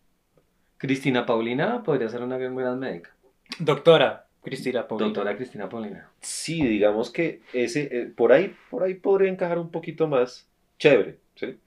[0.79, 3.11] Cristina Paulina, podría ser una gran, gran médica.
[3.59, 5.07] Doctora Cristina Paulina.
[5.09, 6.09] Doctora Cristina Paulina.
[6.21, 10.49] Sí, digamos que ese, eh, por ahí, por ahí podría encajar un poquito más.
[10.79, 11.59] Chévere, ¿sí?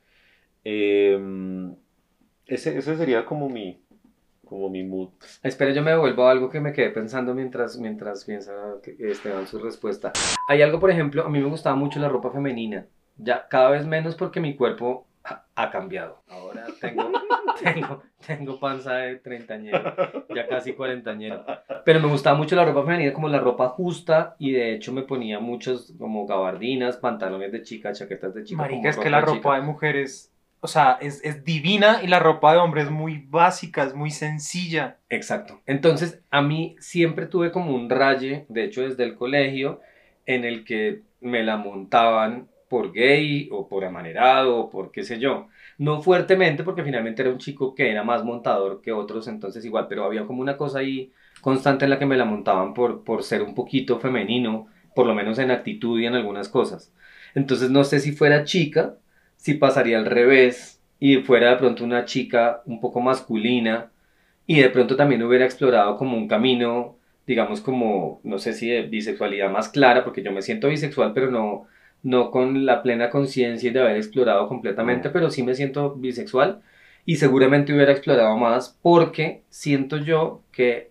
[0.63, 1.75] Em,
[2.47, 3.82] ese, ese sería como mi,
[4.45, 5.09] como mi mood.
[5.41, 8.51] Espera, yo me devuelvo a algo que me quedé pensando mientras, mientras piensa
[8.83, 10.11] que- Esteban su respuesta.
[10.47, 12.85] Hay algo, por ejemplo, a mí me gustaba mucho la ropa femenina.
[13.17, 16.23] Ya cada vez menos porque mi cuerpo ha, ha cambiado.
[16.27, 17.11] Ahora tengo,
[17.63, 19.95] tengo, tengo panza de treintañero,
[20.35, 21.45] ya casi cuarentañero.
[21.85, 25.03] Pero me gustaba mucho la ropa femenina, como la ropa justa, y de hecho me
[25.03, 28.61] ponía muchos como gabardinas, pantalones de chica, chaquetas de chica.
[28.61, 29.55] Marica, como es que la de ropa chica.
[29.55, 30.32] de mujeres,
[30.63, 34.11] o sea, es, es divina y la ropa de hombre es muy básica, es muy
[34.11, 34.97] sencilla.
[35.09, 35.59] Exacto.
[35.65, 39.81] Entonces, a mí siempre tuve como un raye, de hecho desde el colegio,
[40.25, 45.19] en el que me la montaban por gay o por amanerado o por qué sé
[45.19, 45.49] yo.
[45.77, 49.87] No fuertemente porque finalmente era un chico que era más montador que otros, entonces igual,
[49.89, 53.23] pero había como una cosa ahí constante en la que me la montaban por, por
[53.23, 56.93] ser un poquito femenino, por lo menos en actitud y en algunas cosas.
[57.35, 58.95] Entonces no sé si fuera chica,
[59.43, 63.91] si pasaría al revés y fuera de pronto una chica un poco masculina
[64.47, 66.95] y de pronto también hubiera explorado como un camino,
[67.27, 71.29] digamos como, no sé si de bisexualidad más clara, porque yo me siento bisexual, pero
[71.29, 71.67] no,
[72.03, 76.61] no con la plena conciencia de haber explorado completamente, pero sí me siento bisexual
[77.05, 80.89] y seguramente hubiera explorado más porque siento yo que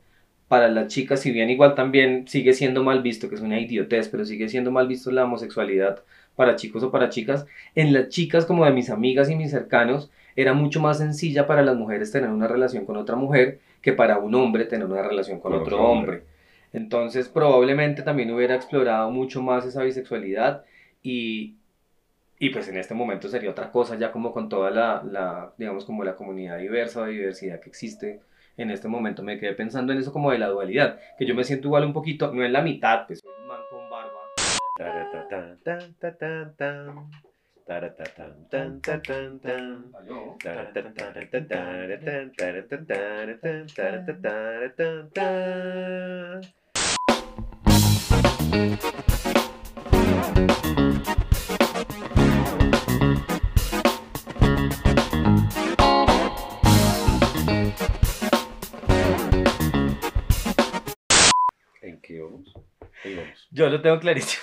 [0.49, 4.11] para las chicas, si bien igual también sigue siendo mal visto, que es una idiotez,
[4.11, 6.03] pero sigue siendo mal visto la homosexualidad
[6.37, 10.11] para chicos o para chicas, en las chicas como de mis amigas y mis cercanos,
[10.37, 14.19] era mucho más sencilla para las mujeres tener una relación con otra mujer que para
[14.19, 16.23] un hombre tener una relación con, otro, hombre.
[16.73, 20.65] Entonces probablemente también hubiera explorado mucho más esa bisexualidad
[21.03, 21.57] y,
[22.39, 25.85] y pues en este momento sería otra cosa ya como con toda la, la, digamos
[25.85, 28.21] como la comunidad diversa o diversidad que existe
[28.57, 29.23] en este momento.
[29.23, 31.93] Me quedé pensando en eso como de la dualidad, que yo me siento igual un
[31.93, 33.82] poquito, no en la mitad, pues soy un man con
[48.39, 49.22] barba.
[63.53, 64.43] Yo lo tengo clarísimo.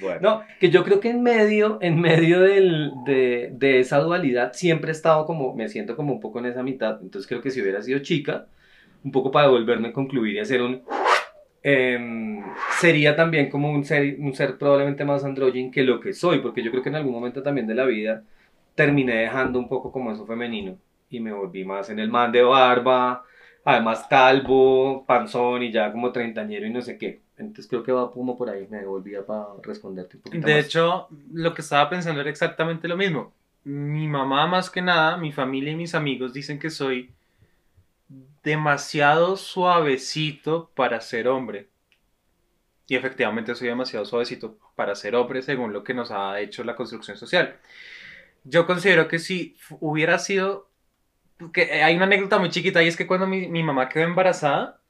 [0.00, 4.52] Bueno, No, que yo creo que en medio, en medio del- de, de esa dualidad
[4.52, 7.00] siempre he estado como, me siento como un poco en esa mitad.
[7.02, 8.46] Entonces creo que si hubiera sido chica,
[9.02, 10.82] un poco para devolverme a concluir y hacer un...
[11.62, 12.42] em,
[12.80, 16.62] sería también como un ser, un ser probablemente más andrógino que lo que soy, porque
[16.62, 18.24] yo creo que en algún momento también de la vida
[18.74, 20.78] terminé dejando un poco como eso femenino
[21.10, 23.24] y me volví más en el man de barba,
[23.68, 27.20] además calvo, panzón y ya como treintañero y no sé qué.
[27.36, 30.64] Entonces creo que va como por ahí, me devolvía para responderte un poquito De más.
[30.64, 33.34] hecho, lo que estaba pensando era exactamente lo mismo.
[33.64, 37.12] Mi mamá, más que nada, mi familia y mis amigos dicen que soy
[38.42, 41.68] demasiado suavecito para ser hombre.
[42.86, 46.74] Y efectivamente soy demasiado suavecito para ser hombre según lo que nos ha hecho la
[46.74, 47.58] construcción social.
[48.44, 50.67] Yo considero que si hubiera sido...
[51.52, 54.80] Que hay una anécdota muy chiquita y es que cuando mi, mi mamá quedó embarazada,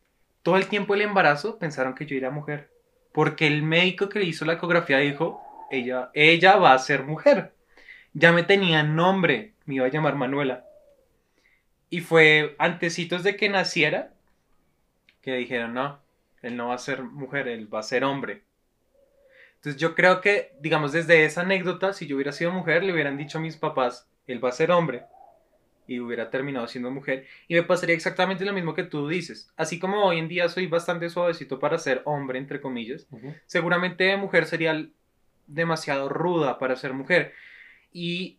[0.42, 2.70] todo el tiempo del embarazo pensaron que yo era mujer.
[3.12, 7.52] Porque el médico que le hizo la ecografía dijo, ella, ella va a ser mujer.
[8.14, 10.64] Ya me tenía nombre, me iba a llamar Manuela.
[11.90, 14.12] Y fue antecitos de que naciera
[15.22, 15.98] que dijeron, no,
[16.42, 18.42] él no va a ser mujer, él va a ser hombre.
[19.56, 23.16] Entonces yo creo que, digamos, desde esa anécdota, si yo hubiera sido mujer, le hubieran
[23.16, 25.04] dicho a mis papás, él va a ser hombre.
[25.88, 27.26] Y hubiera terminado siendo mujer.
[27.48, 29.50] Y me pasaría exactamente lo mismo que tú dices.
[29.56, 33.08] Así como hoy en día soy bastante suavecito para ser hombre, entre comillas,
[33.46, 34.86] seguramente de mujer sería
[35.48, 37.32] demasiado ruda para ser mujer.
[37.92, 38.38] Y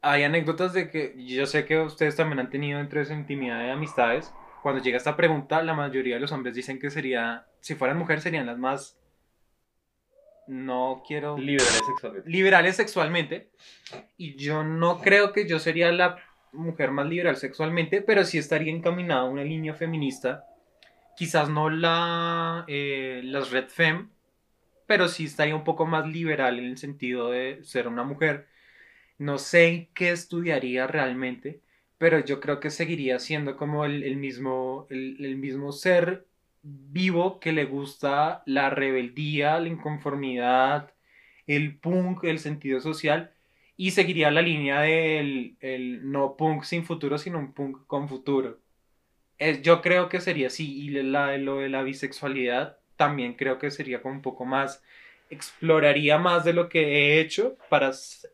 [0.00, 3.72] hay anécdotas de que yo sé que ustedes también han tenido entre su intimidad de
[3.72, 4.32] amistades.
[4.62, 8.20] Cuando llega esta pregunta, la mayoría de los hombres dicen que sería, si fueran mujer,
[8.20, 8.98] serían las más,
[10.46, 12.30] no quiero, Liberales sexualmente.
[12.30, 13.50] liberales sexualmente.
[14.16, 16.18] Y yo no creo que yo sería la
[16.52, 20.44] mujer más liberal sexualmente, pero sí estaría encaminada a una línea feminista.
[21.16, 24.10] Quizás no la, eh, las Red Fem,
[24.86, 28.48] pero sí estaría un poco más liberal en el sentido de ser una mujer.
[29.18, 31.62] No sé qué estudiaría realmente,
[31.98, 36.26] pero yo creo que seguiría siendo como el, el mismo, el, el mismo ser
[36.62, 40.92] vivo que le gusta la rebeldía, la inconformidad,
[41.46, 43.32] el punk, el sentido social,
[43.76, 48.58] y seguiría la línea del el no punk sin futuro, sino un punk con futuro.
[49.38, 53.70] Es, yo creo que sería así, y la, lo de la bisexualidad también creo que
[53.70, 54.82] sería como un poco más,
[55.28, 57.90] exploraría más de lo que he hecho para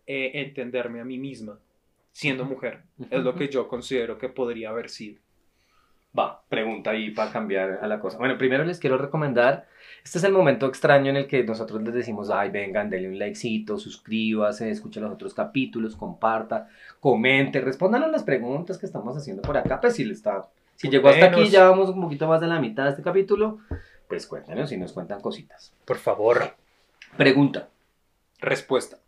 [0.06, 1.58] eh, entenderme a mí misma,
[2.12, 2.82] siendo mujer.
[3.10, 5.21] Es lo que yo considero que podría haber sido.
[6.18, 8.18] Va, pregunta ahí para cambiar a la cosa.
[8.18, 9.66] Bueno, primero les quiero recomendar,
[10.04, 13.18] este es el momento extraño en el que nosotros les decimos, ay, vengan, denle un
[13.18, 16.68] likecito, suscríbase, escuche los otros capítulos, comparta,
[17.00, 20.90] comente, respondan a las preguntas que estamos haciendo por acá, pues si le está, si
[20.90, 23.60] llegó hasta aquí, ya vamos un poquito más de la mitad de este capítulo,
[24.06, 25.72] pues cuéntenos si nos cuentan cositas.
[25.86, 26.56] Por favor.
[27.16, 27.68] Pregunta,
[28.38, 28.98] Respuesta.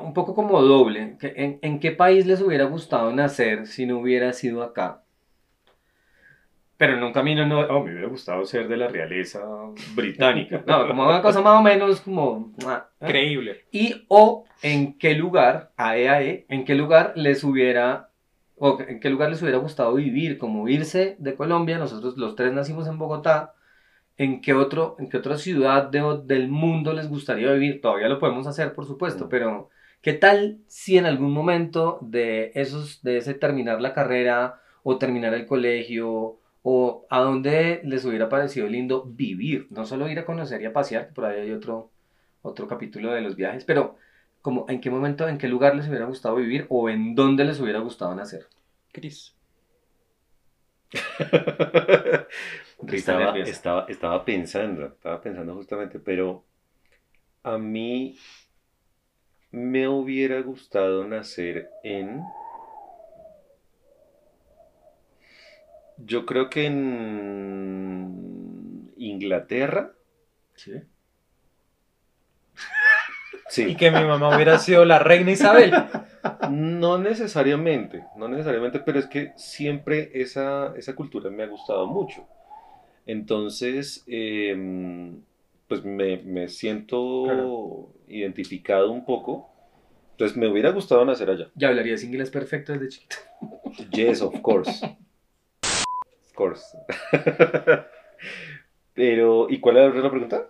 [0.00, 4.32] un poco como doble, ¿en, en qué país les hubiera gustado nacer si no hubiera
[4.32, 5.02] sido acá?
[6.80, 9.40] Pero en un camino no, oh, me hubiera gustado ser de la realeza
[9.94, 10.64] británica.
[10.66, 12.54] No, como una cosa más o menos como...
[12.66, 13.06] ah, ¿eh?
[13.06, 13.66] Creíble.
[13.70, 18.08] Y o en qué lugar, AEAE, en qué lugar les hubiera
[18.56, 22.52] o en qué lugar les hubiera gustado vivir, como irse de Colombia, nosotros los tres
[22.54, 23.52] nacimos en Bogotá,
[24.16, 27.82] ¿en qué, otro, en qué otra ciudad de- del mundo les gustaría vivir?
[27.82, 29.28] Todavía lo podemos hacer, por supuesto, Mm.
[29.28, 29.68] pero
[30.00, 35.34] ¿qué tal si en algún momento de esos, de ese terminar la carrera o terminar
[35.34, 39.66] el colegio o a dónde les hubiera parecido lindo vivir?
[39.70, 41.90] No solo ir a conocer y a pasear, que por ahí hay otro,
[42.42, 43.96] otro capítulo de los viajes, pero
[44.42, 47.60] como en qué momento, en qué lugar les hubiera gustado vivir o en dónde les
[47.60, 48.46] hubiera gustado nacer.
[48.92, 49.34] Cris.
[52.88, 56.44] Estaba, estaba, estaba pensando, estaba pensando justamente, pero
[57.42, 58.16] a mí
[59.50, 62.22] me hubiera gustado nacer en...
[66.04, 68.10] Yo creo que en
[68.96, 69.92] Inglaterra.
[70.56, 70.72] ¿Sí?
[73.48, 73.64] Sí.
[73.70, 75.72] Y que mi mamá hubiera sido la reina Isabel.
[76.50, 82.28] No necesariamente, no necesariamente, pero es que siempre esa, esa cultura me ha gustado mucho.
[83.06, 85.20] Entonces, em,
[85.66, 87.88] pues me, me siento Claro.
[88.06, 89.50] identificado un poco.
[90.12, 91.48] Entonces me hubiera gustado nacer allá.
[91.56, 93.16] Ya hablarías inglés perfecto desde chiquito.
[93.90, 94.96] Yes, of course.
[96.40, 96.76] Course.
[98.94, 100.46] Pero, ¿y cuál era la pregunta?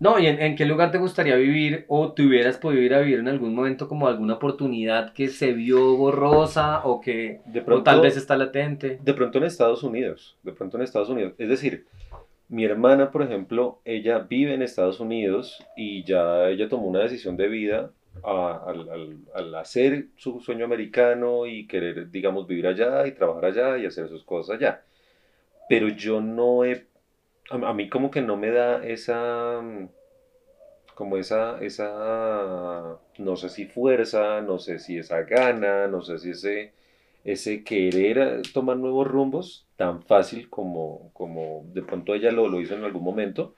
[0.00, 3.00] No, ¿y en, en qué lugar te gustaría vivir o te hubieras podido ir a
[3.00, 7.64] vivir en algún momento como alguna oportunidad que se vio borrosa o que De o
[7.66, 8.98] pronto, tal vez está latente?
[9.02, 11.34] de pronto en Estados Unidos, de pronto en Estados Unidos.
[11.38, 11.86] Es decir,
[12.48, 17.36] mi hermana, por ejemplo, ella vive en Estados Unidos y ya ella tomó una decisión
[17.36, 17.90] de vida
[18.24, 23.46] a- al, al- al hacer su sueño americano y querer, digamos, vivir allá y trabajar
[23.46, 24.82] allá y hacer sus cosas allá.
[25.68, 26.86] Pero yo no he,
[27.50, 29.88] a, a mí como que no me da esa, mm,
[30.94, 36.30] como esa, esa, no sé si fuerza, no sé si esa gana, no sé si
[36.30, 36.72] ese
[37.24, 42.60] ese querer eh, tomar nuevos rumbos tan fácil como, como de pronto ella lo, lo
[42.60, 43.54] hizo en algún momento,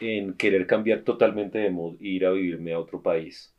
[0.00, 3.54] en querer cambiar totalmente de mood ir a vivirme a otro país.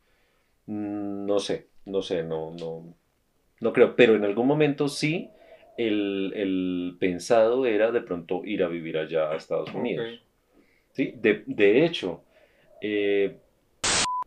[0.68, 2.96] Mm, No sé, no sé, no, no,
[3.62, 5.30] no creo, pero en algún momento sí,
[5.78, 10.20] el, el pensado era de pronto ir a vivir allá a Estados Unidos.
[10.94, 11.14] ¿sí?
[11.16, 12.22] De, de hecho,
[12.82, 13.38] eh,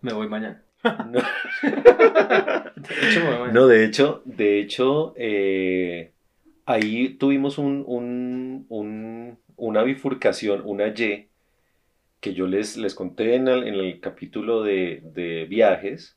[0.02, 0.62] Me voy mañana.
[1.10, 1.20] no-
[1.62, 3.52] De hecho, me voy mañana.
[3.52, 6.12] No, de hecho, de hecho, eh,
[6.66, 11.28] ahí tuvimos un, un- un- una bifurcación, una Y,
[12.20, 16.16] que yo les, les conté en el, en el capítulo de, de viajes,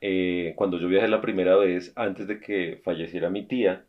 [0.00, 3.85] eh, cuando yo viajé la primera vez, antes de que falleciera mi tía,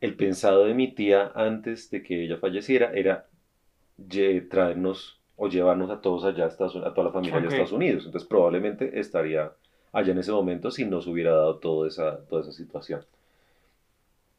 [0.00, 3.26] el pensado de mi tía antes de que ella falleciera era
[4.50, 7.42] traernos o llevarnos a todos allá, a, Estados Unidos- a toda la familia Ok.
[7.42, 8.04] de Estados Unidos.
[8.06, 9.52] Entonces probablemente estaría
[9.92, 13.04] allá en ese momento si no se hubiera dado toda esa, toda esa situación.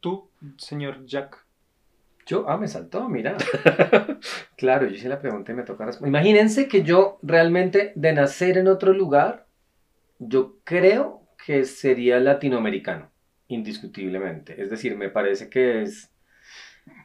[0.00, 1.44] Tú, señor Jack.
[2.26, 3.36] Yo, ah, me saltó, mira.
[4.56, 6.08] Claro, yo hice la pregunta y me toca responder.
[6.10, 9.46] Imagínense que yo realmente de nacer en otro lugar,
[10.18, 13.08] yo creo que sería latinoamericano,
[13.48, 14.60] indiscutiblemente.
[14.62, 16.10] Es decir, me parece que es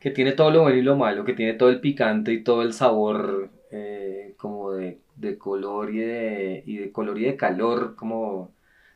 [0.02, 2.62] que tiene todo lo bueno y lo malo, que tiene todo el picante y todo
[2.62, 7.96] el sabor eh, como de, de color y de, y de color y de calor,
[7.96, 8.52] como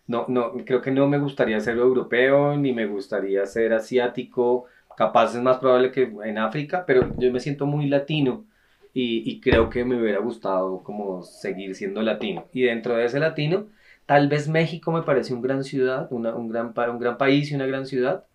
[0.08, 5.36] no, no, creo que no me gustaría ser europeo, ni me gustaría ser asiático, capaz
[5.36, 8.46] es más probable que en África, pero yo me siento muy latino
[8.94, 12.46] y, y creo que me hubiera gustado como seguir siendo latino.
[12.54, 13.68] Y dentro de ese latino,
[14.08, 17.56] tal vez México me parece un gran ciudad, una- un, gran, un gran país y
[17.56, 18.26] una gran ciudad.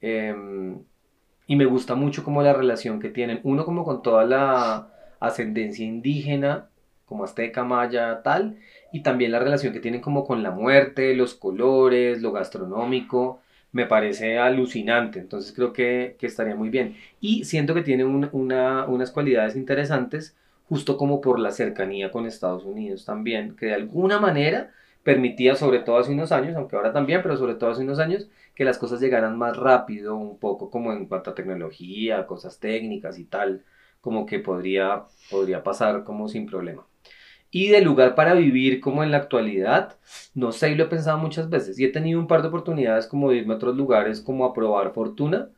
[0.00, 0.84] Em,
[1.46, 4.88] y me gusta mucho como la relación que tienen, uno como con toda la
[5.20, 6.68] ascendencia indígena,
[7.06, 8.58] como azteca, maya, tal,
[8.92, 13.40] y también la relación que tienen como con la muerte, los colores, lo gastronómico,
[13.72, 16.96] me parece alucinante, entonces creo que, que estaría muy bien.
[17.20, 20.36] Y siento que tiene un- una- unas cualidades interesantes,
[20.68, 24.70] justo como por la cercanía con Estados Unidos también, que de alguna manera
[25.02, 28.28] permitía, sobre todo hace unos años, aunque ahora también, pero sobre todo hace unos años,
[28.54, 33.18] que las cosas llegaran más rápido, un poco como en cuanto a tecnología, cosas técnicas
[33.18, 33.64] y tal,
[34.00, 36.86] como que podría, podría pasar como sin problema.
[37.50, 39.96] Y de lugar para vivir como en la actualidad,
[40.34, 41.78] no sé, y lo he pensado muchas veces.
[41.78, 44.52] Y he tenido un par de oportunidades como de irme a otros lugares como a
[44.52, 45.50] probar fortuna.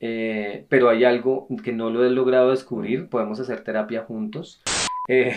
[0.00, 3.08] eh, pero hay algo que no lo he logrado descubrir.
[3.08, 4.62] Podemos hacer terapia juntos.
[5.08, 5.34] eh,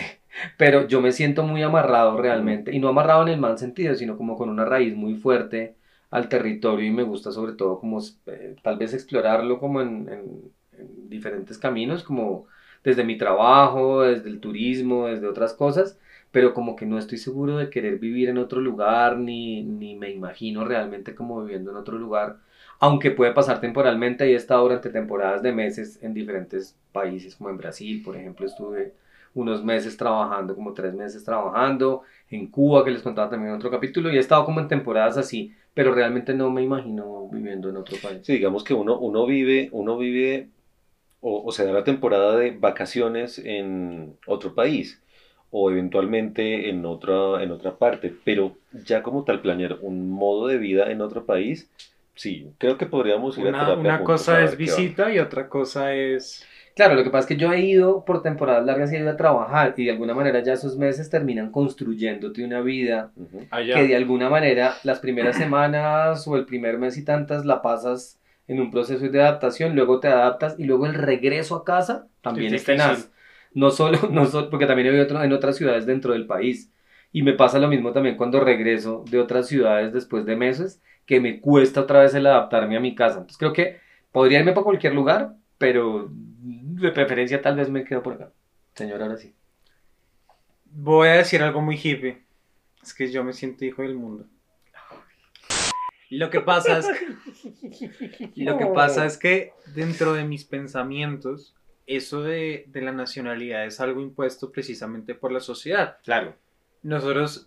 [0.56, 2.72] pero yo me siento muy amarrado realmente.
[2.74, 5.76] Y no amarrado en el mal sentido, sino como con una raíz muy fuerte
[6.10, 6.86] al territorio.
[6.86, 11.58] Y me gusta sobre todo como eh, tal vez explorarlo como en, en- en diferentes
[11.58, 12.46] caminos, como
[12.82, 15.98] desde mi trabajo, desde el turismo, desde otras cosas
[16.30, 20.10] pero como que no estoy seguro de querer vivir en otro lugar, ni, ni me
[20.10, 22.38] imagino realmente como viviendo en otro lugar,
[22.80, 24.24] aunque puede pasar temporalmente.
[24.24, 28.94] He estado durante temporadas de meses en diferentes países, como en Brasil, por ejemplo, estuve
[29.34, 33.70] unos meses trabajando, como tres meses trabajando, en Cuba, que les contaba también en otro
[33.70, 37.76] capítulo, y he estado como en temporadas así, pero realmente no me imagino viviendo en
[37.76, 38.20] otro país.
[38.22, 40.48] Sí, digamos que uno, uno vive, uno vive
[41.20, 45.00] o, o se da la temporada de vacaciones en otro país
[45.56, 50.58] o eventualmente en otra, en otra parte, pero ya como tal planear un modo de
[50.58, 51.70] vida en otro país,
[52.16, 55.20] sí, creo que podríamos ir a Una, terapia una juntos a cosa es visita y
[55.20, 56.44] otra cosa es...
[56.74, 59.16] Claro, lo que pasa es que yo he ido por temporadas largas, he ido a
[59.16, 63.22] trabajar y de alguna manera ya esos meses terminan construyéndote una vida va.
[63.22, 63.46] Ujú.
[63.50, 63.74] Allá.
[63.76, 68.18] que de alguna manera las primeras semanas o el primer mes y tantas la pasas
[68.48, 72.52] en un proceso de adaptación, luego te adaptas y luego el regreso a casa también
[72.54, 73.10] Es es tenaz.
[73.52, 76.72] No solo, no solo, porque también he vivido otro- en otras ciudades dentro del país.
[77.12, 81.20] Y me pasa lo mismo también cuando regreso de otras ciudades después de meses, que
[81.20, 83.18] me cuesta otra vez el adaptarme a mi casa.
[83.18, 83.76] Entonces creo que
[84.10, 86.10] podría irme para cualquier lugar, pero
[86.80, 88.32] de preferencia tal vez me quedo por acá.
[88.74, 89.34] Señor, ahora sí.
[90.64, 92.24] Voy a decir algo muy hippie.
[92.82, 94.26] Es que yo me siento hijo del mundo.
[96.10, 96.86] Lo que pasa es
[98.36, 101.54] Lo que pasa es que dentro de mis pensamientos,
[101.86, 105.98] eso de, de la nacionalidad es algo impuesto precisamente por la sociedad.
[106.04, 106.36] Claro.
[106.82, 107.46] Nosotros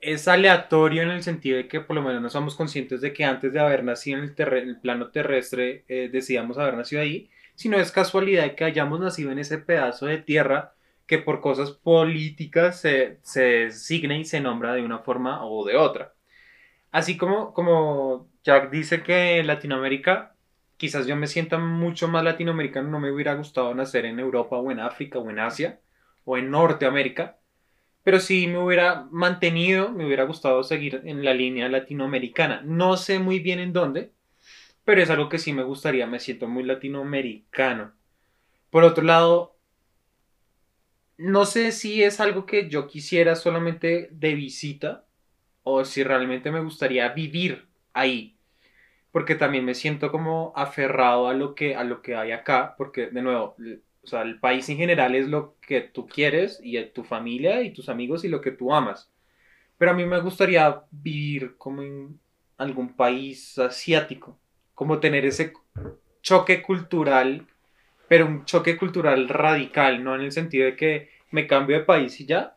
[0.00, 3.24] es aleatorio en el sentido de que por lo menos no somos conscientes de que
[3.24, 7.28] antes de haber nacido en el, terre- el plano terrestre eh, decidamos haber nacido ahí,
[7.56, 10.74] sino es casualidad que hayamos nacido en ese pedazo de tierra
[11.06, 15.76] que por cosas políticas se, se designa y se nombra de una forma o de
[15.76, 16.14] otra.
[16.92, 20.34] Así como, como Jack dice que Latinoamérica,
[20.76, 24.70] quizás yo me sienta mucho más latinoamericano, no me hubiera gustado nacer en Europa o
[24.70, 25.80] en África o en Asia
[26.24, 27.38] o en Norteamérica,
[28.02, 32.62] pero sí me hubiera mantenido, me hubiera gustado seguir en la línea latinoamericana.
[32.64, 34.12] No sé muy bien en dónde,
[34.86, 37.92] pero es algo que sí me gustaría, me siento muy latinoamericano.
[38.70, 39.58] Por otro lado,
[41.16, 45.04] no sé si es algo que yo quisiera solamente de visita
[45.64, 48.38] o si realmente me gustaría vivir ahí.
[49.10, 53.08] Porque también me siento como aferrado a lo que, a lo que hay acá, porque
[53.08, 53.56] de nuevo,
[54.04, 57.72] o sea, el país en general es lo que tú quieres y tu familia y
[57.72, 59.10] tus amigos y lo que tú amas.
[59.78, 62.20] Pero a mí me gustaría vivir como en
[62.56, 64.38] algún país asiático,
[64.76, 65.54] como tener ese
[66.22, 67.46] choque cultural,
[68.08, 72.20] pero un choque cultural radical, no en el sentido de que me cambio de país
[72.20, 72.56] y ya,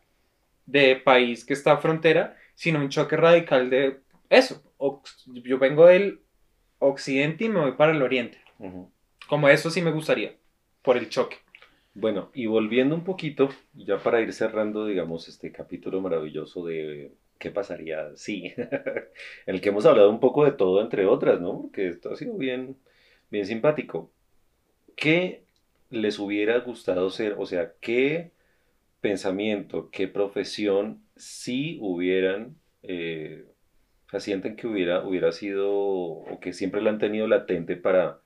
[0.66, 4.62] de país que está a frontera, sino un choque radical de eso.
[5.26, 6.20] Yo vengo del
[6.78, 8.38] occidente y me voy para el oriente.
[9.26, 10.36] Como eso sí me gustaría,
[10.82, 11.38] por el choque.
[11.94, 17.50] Bueno, y volviendo un poquito, ya para ir cerrando, digamos, este capítulo maravilloso de qué
[17.50, 18.68] pasaría si, en
[19.46, 21.62] el que hemos hablado un poco de todo, entre otras, ¿no?
[21.62, 22.76] Porque esto ha sido bien,
[23.30, 24.12] bien simpático.
[24.94, 25.44] ¿Qué
[25.90, 27.36] les hubiera gustado ser?
[27.38, 28.32] O sea, ¿qué
[29.00, 33.46] pensamiento, qué profesión si hubieran, eh,
[34.18, 38.20] sienten que hubiera, hubiera sido, o que siempre la han tenido latente para,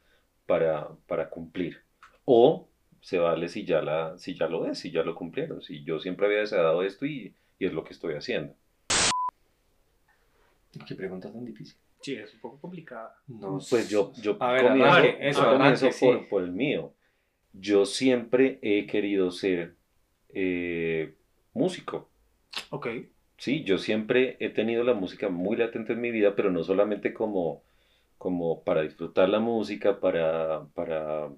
[0.46, 1.82] para, para cumplir?
[2.24, 2.68] O
[3.00, 6.00] se vale si ya, la, si ya lo es, si ya lo cumplieron, si yo
[6.00, 8.56] siempre había deseado esto y, y es lo que estoy haciendo.
[10.86, 11.76] Qué pregunta tan difícil.
[12.00, 13.14] Sí, es un poco complicada.
[13.28, 16.26] No, Pues yo, yo A ver, comienzo, arranque, yo eso, comienzo por, sí.
[16.28, 16.92] por el mío.
[17.52, 19.76] Yo siempre he querido ser
[20.30, 21.14] eh,
[21.54, 22.08] músico.
[22.70, 22.86] Ok.
[23.36, 27.12] Sí, yo siempre he tenido la música muy latente en mi vida, pero no solamente
[27.12, 27.62] como,
[28.18, 31.30] como para disfrutar la música, para, para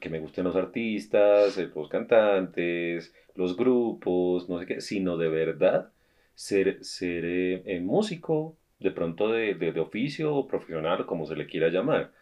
[0.00, 5.28] que me gusten los artistas, eh, los cantantes, los grupos, no sé qué, sino de
[5.28, 5.92] verdad
[6.36, 11.48] ser, ser eh, eh, músico, de pronto de, de, oficio o profesional, como se le
[11.48, 12.12] quiera llamar.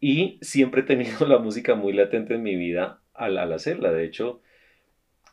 [0.00, 3.92] Y siempre he tenido la música muy latente en mi vida al, al hacerla.
[3.92, 4.42] De hecho,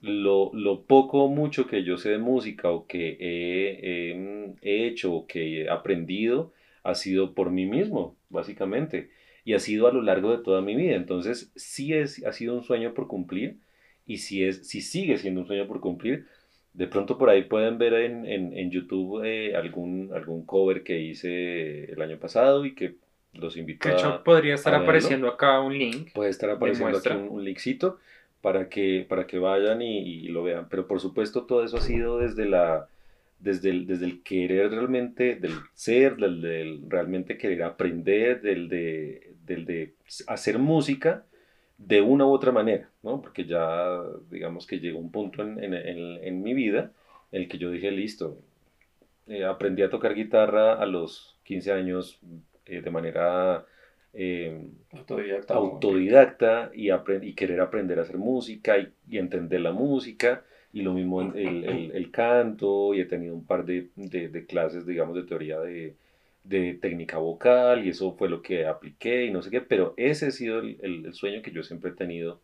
[0.01, 4.87] lo, lo poco o mucho que yo sé de música o que he, he- he
[4.87, 6.53] hecho o que he aprendido
[6.83, 9.09] ha sido por mí mismo, básicamente.
[9.43, 10.95] Y ha sido a lo largo de toda mi vida.
[10.95, 13.59] Entonces, sí es, ha sido un sueño por cumplir
[14.05, 16.27] y si, es, si sigue siendo un sueño por cumplir,
[16.75, 20.99] de pronto por ahí pueden ver en, en, en YouTube eh, algún, algún cover que
[20.99, 22.95] hice el año pasado y que
[23.33, 26.11] los invito De a, hecho, podría estar apareciendo acá un link.
[26.13, 27.97] Puede estar apareciendo aquí un, un linkcito
[28.41, 30.67] para que, para que vayan y, y lo vean.
[30.69, 32.87] Pero por supuesto todo eso ha sido desde la
[33.39, 39.33] desde el, desde el querer realmente, del ser, del, del realmente querer aprender, del de,
[39.45, 39.93] del de
[40.27, 41.25] hacer música
[41.77, 43.21] de una u otra manera, ¿no?
[43.21, 46.91] Porque ya digamos que llegó un punto en, en, en- en mi vida
[47.31, 48.37] en el que yo dije, listo,
[49.27, 52.19] eh, aprendí a tocar guitarra a los 15 años,
[52.65, 53.65] eh, de manera
[54.13, 55.53] eh, Autodidacta.
[55.55, 56.89] autodidacta y,
[57.23, 60.43] y querer aprender a hacer música y, y entender la música.
[60.73, 64.85] Y lo mismo el- el canto, y he tenido un par de, de- de clases,
[64.85, 65.95] digamos, de teoría de,
[66.45, 70.27] de técnica vocal, y eso fue lo que apliqué y no sé qué, pero ese
[70.27, 72.39] ha sido el, el- el sueño que yo siempre he tenido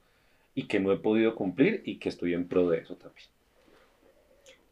[0.55, 3.27] y que no he podido cumplir y que estoy en pro de eso también.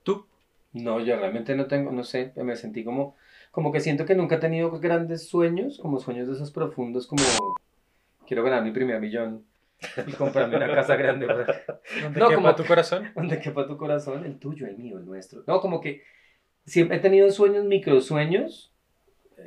[0.03, 0.25] ¿Tú?
[0.73, 3.15] No, yo realmente no tengo, no sé, me sentí como,
[3.51, 7.55] como que siento que nunca he tenido grandes sueños, como sueños de esos profundos, como
[8.27, 9.45] quiero ganar mi primer millón
[10.05, 11.45] y comprarme una casa grande para
[12.01, 13.07] ¿Dónde No, quepa como- tu corazón?
[13.15, 15.43] donde quepa tu corazón, el tuyo, el mío, el nuestro.
[15.47, 16.03] No, como que
[16.65, 18.71] siempre he tenido sueños, microsueños,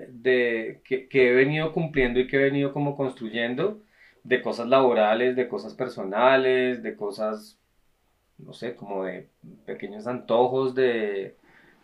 [0.09, 3.81] de, que, que he venido cumpliendo y que he venido como construyendo,
[4.25, 7.59] de cosas laborales, de cosas personales, de cosas,
[8.39, 9.29] no sé, como de
[9.67, 11.37] pequeños antojos, de,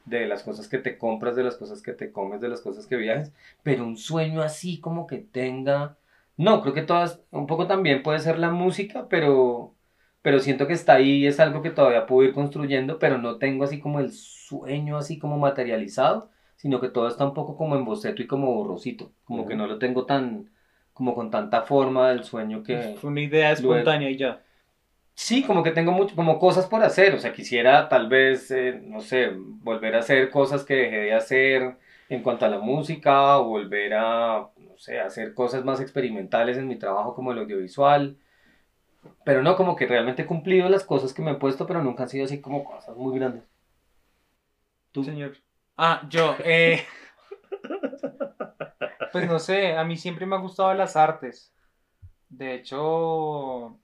[0.04, 2.86] de las cosas que te compras, de las cosas que te comes, de las cosas
[2.86, 3.32] que viajes,
[3.62, 5.96] pero un sueño así como que tenga...
[6.36, 9.74] No, creo que todas, un poco también puede ser la música, pero,
[10.22, 13.64] pero siento que está ahí es algo que todavía puedo ir construyendo, pero no tengo
[13.64, 17.84] así como el sueño así como materializado, sino que todo está un poco como en
[17.84, 20.50] boceto y como borrosito, como que no lo tengo tan,
[20.92, 22.96] como con tanta forma del sueño que...
[23.00, 24.42] Fue una idea espontánea y ya.
[25.14, 28.80] Sí, como que tengo mucho, como cosas por hacer, o sea, quisiera tal vez, eh,
[28.84, 31.76] no sé, volver a hacer cosas que dejé de hacer
[32.08, 36.66] en cuanto a la música, o volver a, no sé, hacer cosas más experimentales en
[36.66, 38.16] mi trabajo como el audiovisual,
[39.24, 42.02] pero no, como que realmente he cumplido las cosas que me he puesto, pero nunca
[42.02, 43.44] han sido así como cosas muy grandes.
[44.90, 45.04] ¿Tú?
[45.04, 45.36] Señor.
[45.78, 46.84] Ah, yo, eh...
[49.10, 51.54] Pues no sé, a mí siempre me han gustado las artes.
[52.28, 53.78] De hecho,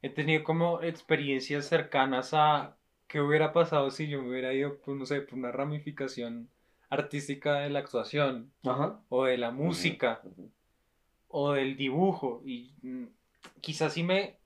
[0.00, 2.76] he tenido como experiencias cercanas a
[3.06, 6.48] qué hubiera pasado si yo me hubiera ido, pues no sé, por una ramificación
[6.88, 9.00] artística de la actuación, Ajá.
[9.10, 10.22] o de la música,
[11.28, 12.40] o del dibujo.
[12.44, 13.04] Y mm,
[13.60, 14.38] quizás sí me,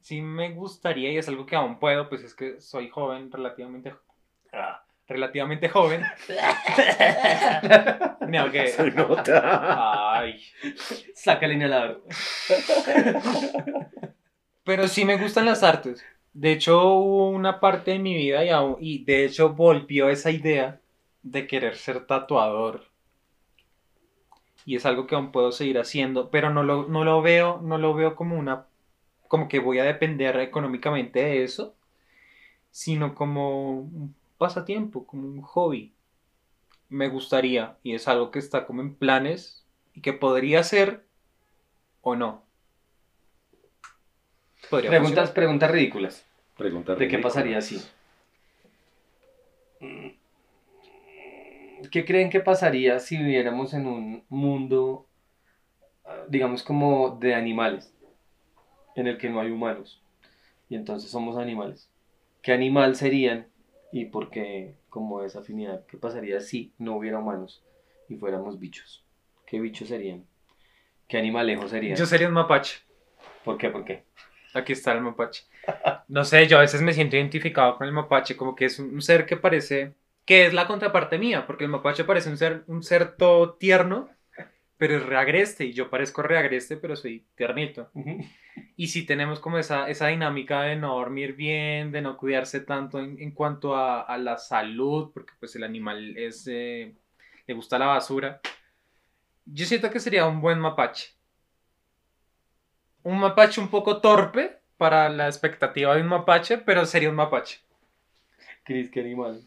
[0.00, 3.94] sí me gustaría, y es algo que aún puedo, pues es que soy joven, relativamente,
[4.52, 6.02] ah, relativamente joven.
[8.52, 8.66] Que...
[8.68, 10.18] Se nota.
[10.18, 10.38] Ay.
[11.14, 12.02] Saca el inhalador.
[14.64, 16.04] Pero sí me gustan las artes.
[16.32, 20.30] De hecho, hubo una parte de mi vida y, aún- y de hecho volvió esa
[20.30, 20.80] idea
[21.22, 22.84] de querer ser tatuador.
[24.66, 27.78] Y es algo que aún puedo seguir haciendo, pero no lo, no lo veo, no
[27.78, 28.66] lo veo como una,
[29.26, 31.74] como que voy a depender económicamente de eso,
[32.70, 35.92] sino como un pasatiempo, como un hobby.
[36.88, 41.04] Me gustaría, y es algo que está como en planes y que podría ser
[42.00, 42.42] o no.
[44.70, 45.34] Podría Preguntas, funcionar.
[45.34, 46.26] preguntas ridículas.
[46.56, 47.80] Preguntar ¿De qué pasaría así?
[51.92, 55.06] ¿Qué creen que pasaría si viviéramos en un mundo,
[56.28, 57.94] digamos, como de animales,
[58.96, 60.02] en el que no hay humanos?
[60.68, 61.88] Y entonces somos animales.
[62.42, 63.46] ¿Qué animal serían
[63.92, 65.84] y por qué, como esa afinidad?
[65.86, 67.64] ¿Qué pasaría si no hubiera humanos
[68.08, 69.04] y fuéramos bichos?
[69.46, 70.24] ¿Qué bichos serían?
[71.06, 71.96] ¿Qué animalejos serían?
[71.96, 72.80] Yo sería un mapache.
[73.44, 73.70] ¿Por qué?
[73.70, 74.04] ¿Por qué?
[74.54, 75.44] Aquí está el mapache.
[76.08, 79.00] No sé, yo a veces me siento identificado con el mapache, como que es un
[79.02, 82.82] ser que parece, que es la contraparte mía, porque el mapache parece un ser, un
[82.82, 84.08] ser todo tierno,
[84.78, 87.90] pero es reagreste, y yo parezco reagreste, pero soy tiernito.
[88.76, 93.00] Y si tenemos como esa, esa dinámica de no dormir bien, de no cuidarse tanto
[93.00, 96.94] en, en cuanto a, a la salud, porque pues el animal es, eh,
[97.46, 98.40] le gusta la basura,
[99.44, 101.10] yo siento que sería un buen mapache.
[103.02, 107.60] Un mapache un poco torpe para la expectativa de un mapache, pero sería un mapache.
[108.64, 109.42] Cris, ¿qué animal?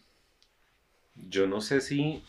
[1.15, 2.23] Yo no sé si.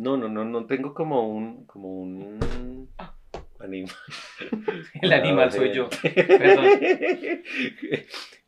[0.00, 1.66] No, no, no, no tengo como un.
[1.66, 2.88] como un.
[3.58, 3.94] Animal.
[5.02, 5.88] El animal soy yo.
[6.02, 6.64] Perdón.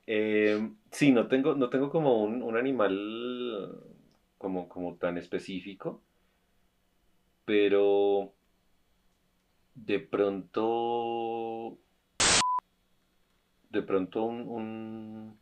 [0.05, 3.71] Eh, sí, no tengo, no tengo como un, un animal
[4.37, 6.03] como, como tan específico.
[7.45, 8.33] Pero
[9.75, 11.79] de pronto.
[13.71, 14.41] De pronto un.
[14.49, 15.42] un-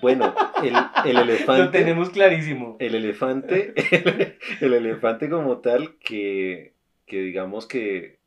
[0.00, 0.74] Bueno, el,
[1.04, 1.64] el elefante.
[1.64, 2.76] Lo tenemos clarísimo.
[2.78, 3.74] El elefante,
[4.60, 6.72] el, elefante como tal, que,
[7.06, 8.18] que digamos que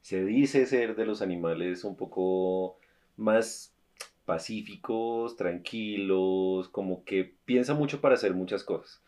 [0.00, 2.78] se dice ser de los animales un poco
[3.16, 3.74] más
[4.24, 9.02] pacíficos, tranquilos, como que piensa mucho para hacer muchas cosas.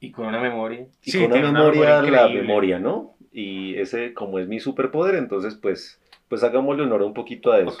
[0.00, 0.86] Y con una memoria.
[1.04, 3.14] Y Sí, con una memoria, memoria la memoria, ¿no?
[3.32, 7.76] Y ese, como es mi superpoder, entonces pues, pues hagámosle honor un poquito a eso.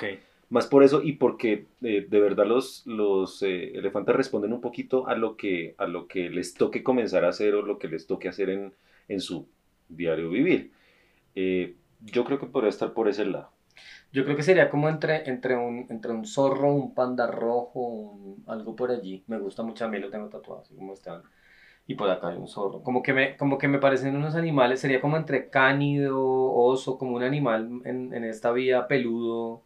[0.50, 5.06] Más por eso y porque eh, de verdad los, los eh, elefantes responden un poquito
[5.08, 8.06] a lo, que, a lo que les toque comenzar a hacer o lo que les
[8.06, 8.74] toque hacer en,
[9.08, 9.48] en su
[9.88, 10.72] diario vivir.
[11.34, 13.52] Eh, yo creo que podría estar por ese lado.
[14.12, 18.44] Yo creo que sería como entre, entre, un, entre un zorro, un panda rojo, un-
[18.46, 19.24] algo por allí.
[19.26, 21.22] Me gusta mucho, a mí lo tengo tatuado, así como están.
[21.86, 22.82] Y por acá hay un zorro.
[22.82, 26.20] Como que me, como que me parecen unos animales, sería como entre cánido,
[26.54, 29.64] oso, como un animal en, en esta vía peludo,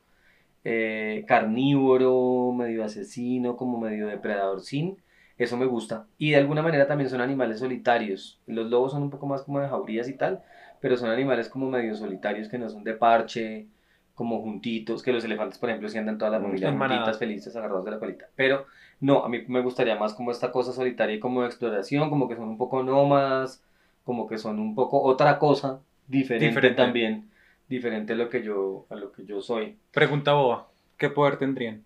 [0.65, 5.03] eh, carnívoro, medio asesino, como medio depredador sin.
[5.37, 6.07] Eso me gusta.
[6.19, 8.41] Y de alguna manera también son animales solitarios.
[8.47, 10.43] Los lobos son un poco más como de jaurías y tal,
[10.81, 13.69] pero son animales como medio solitarios que no son de parche,
[14.15, 17.01] como juntitos, que los elefantes, por ejemplo, sí andan toda la Mm, familia en manada.
[17.01, 18.27] juntitas, felices, agarrados de la colita.
[18.37, 18.67] Pero
[19.01, 22.29] no, a mí me gustaría más como esta cosa solitaria y como de exploración, como
[22.29, 23.63] que son un poco nómadas,
[24.05, 26.77] como que son un poco otra cosa, diferente, Diferente.
[26.77, 27.31] también,
[27.75, 29.77] diferente a lo que yo, a lo que yo soy.
[29.93, 30.69] Pregunta boba.
[30.97, 31.85] ¿Qué poder tendrían?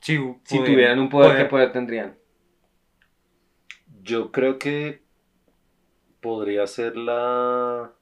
[0.00, 2.16] Si, tuvieran un poder, ¿qué poder- poder tendrían?
[4.02, 5.02] Yo creo que
[6.20, 7.92] podría ser la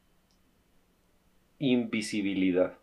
[1.61, 2.77] invisibilidad,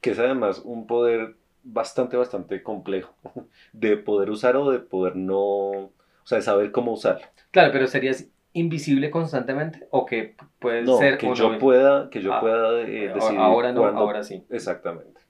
[0.00, 3.14] que es además un poder bastante, bastante complejo
[3.72, 5.92] de poder usar o de poder no, o
[6.24, 7.26] sea, de saber cómo usarlo.
[7.50, 11.58] Claro, pero serías invisible constantemente o que puedes No, ser que o yo no?
[11.58, 14.44] pueda, que yo Ah, pueda eh, decidir ahora no, cuándo- ahora sí.
[14.50, 15.20] Exactamente.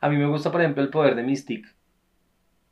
[0.00, 1.68] A mí me gusta, por ejemplo, el poder de Mystique.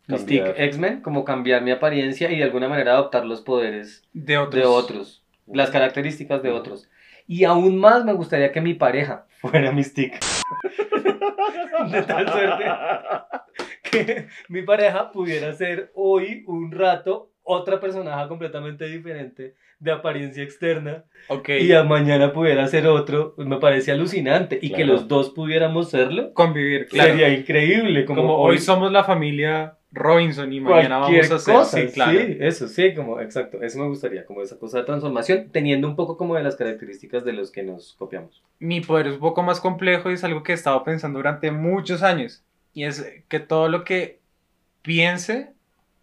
[0.08, 0.64] Mystique Cambiar.
[0.68, 4.54] X-Men, como cambiar mi apariencia y de alguna manera adoptar los poderes De otros.
[4.54, 6.88] de otros, las características de otros.
[7.26, 10.18] Y aún más me gustaría que mi pareja fuera Mystique.
[11.90, 12.64] De tal suerte
[13.90, 21.04] que mi pareja pudiera ser hoy un rato otra personaje completamente diferente de apariencia externa
[21.28, 21.48] Ok.
[21.60, 24.92] y a mañana pudiera ser otro, me parece alucinante y que Claro.
[24.92, 26.32] los dos pudiéramos serlo.
[26.34, 27.10] Convivir, claro.
[27.10, 31.54] Sería increíble, como, Como hoy somos la familia Robinson y mañana cualquier vamos a hacer.
[31.54, 32.18] cosa, sí, claro.
[32.20, 35.96] sí, eso, sí, como, exacto, eso me gustaría, como esa cosa de transformación, teniendo un
[35.96, 38.42] poco como de las características de los que nos copiamos.
[38.60, 41.50] Mi poder es un poco más complejo y es algo que he estado pensando durante
[41.50, 42.44] muchos años.
[42.72, 44.20] Y es que todo lo que
[44.82, 45.52] piense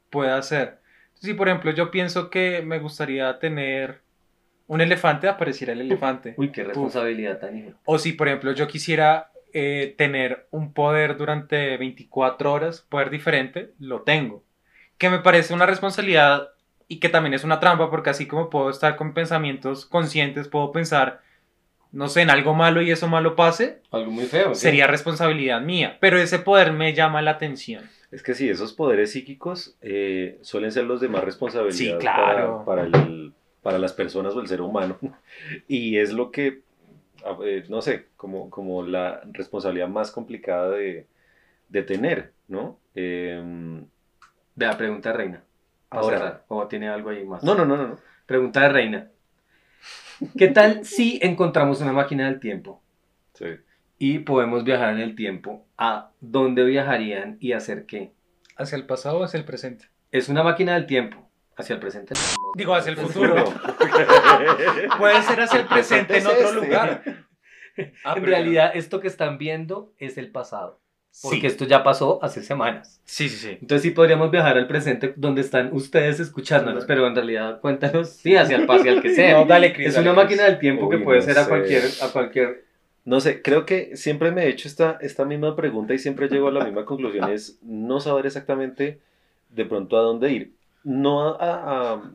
[0.10, 0.80] pueda hacer.
[1.20, 4.02] Si, por ejemplo, yo pienso que me gustaría tener
[4.68, 6.34] un elefante, apareciera el elefante.
[6.38, 7.78] Uy, qué responsabilidad tan hijo.
[7.86, 13.72] O si, por ejemplo, yo quisiera eh, tener un poder durante 24 horas, poder diferente,
[13.80, 14.44] lo tengo.
[14.98, 16.50] Que me parece una responsabilidad
[16.88, 20.72] y que también es una trampa, porque así como puedo estar con pensamientos conscientes, puedo
[20.72, 21.22] pensar,
[21.92, 24.54] no sé, en algo malo y eso malo pase, Algo muy feo.
[24.54, 24.62] sí.
[24.62, 25.98] sería responsabilidad mía.
[26.00, 27.90] Pero ese poder me llama la atención.
[28.12, 32.64] Es que sí, esos poderes psíquicos eh, suelen ser los de más responsabilidad Sí, claro.
[32.66, 34.98] para, para, el- para las personas o el ser humano.
[35.68, 36.62] Y es lo que,
[37.40, 41.08] ver, no sé, como, como la responsabilidad más complicada de,
[41.70, 42.80] de tener, ¿no?
[42.96, 43.86] Em,
[44.56, 45.44] Vea, pregunta de Reina.
[45.90, 46.18] Ahora.
[46.18, 47.44] cerrar, ¿O tiene algo ahí más?
[47.44, 47.88] no, no, no, no.
[47.90, 47.98] no.
[48.26, 49.12] Pregunta de Reina.
[50.38, 52.82] ¿Qué tal si encontramos una máquina del tiempo
[53.34, 53.46] Sí.
[54.00, 55.66] Y podemos viajar en el tiempo?
[55.78, 58.14] ¿A dónde viajarían y hacer qué?
[58.56, 59.86] ¿Hacia el pasado o hacia el presente?
[60.12, 61.30] Es una máquina del tiempo.
[61.56, 62.14] Hacia el presente.
[62.56, 63.36] Digo, hacia el futuro.
[64.98, 66.56] Puede ser hacia el presente en otro este.
[66.56, 67.04] lugar.
[68.04, 70.82] Ah, en realidad, esto que están viendo es el pasado.
[71.22, 71.46] Porque Sí.
[71.46, 73.00] esto ya pasó hace semanas.
[73.06, 73.50] sí, sí, sí.
[73.62, 78.36] Entonces sí podríamos viajar al presente donde están ustedes escuchándonos, pero en realidad cuéntanos, sí,
[78.36, 79.38] hacia el hacia el que sea.
[79.38, 81.50] No, dale, es dale, una máquina del tiempo que puede no ser a sé.
[81.50, 82.66] cualquier, a cualquier
[83.08, 86.50] No sé, creo que siempre me he hecho esta, esta misma pregunta y siempre llego
[86.50, 89.00] a la misma conclusión, es no saber exactamente
[89.50, 90.52] de pronto a dónde ir.
[90.84, 92.12] No a, a- a-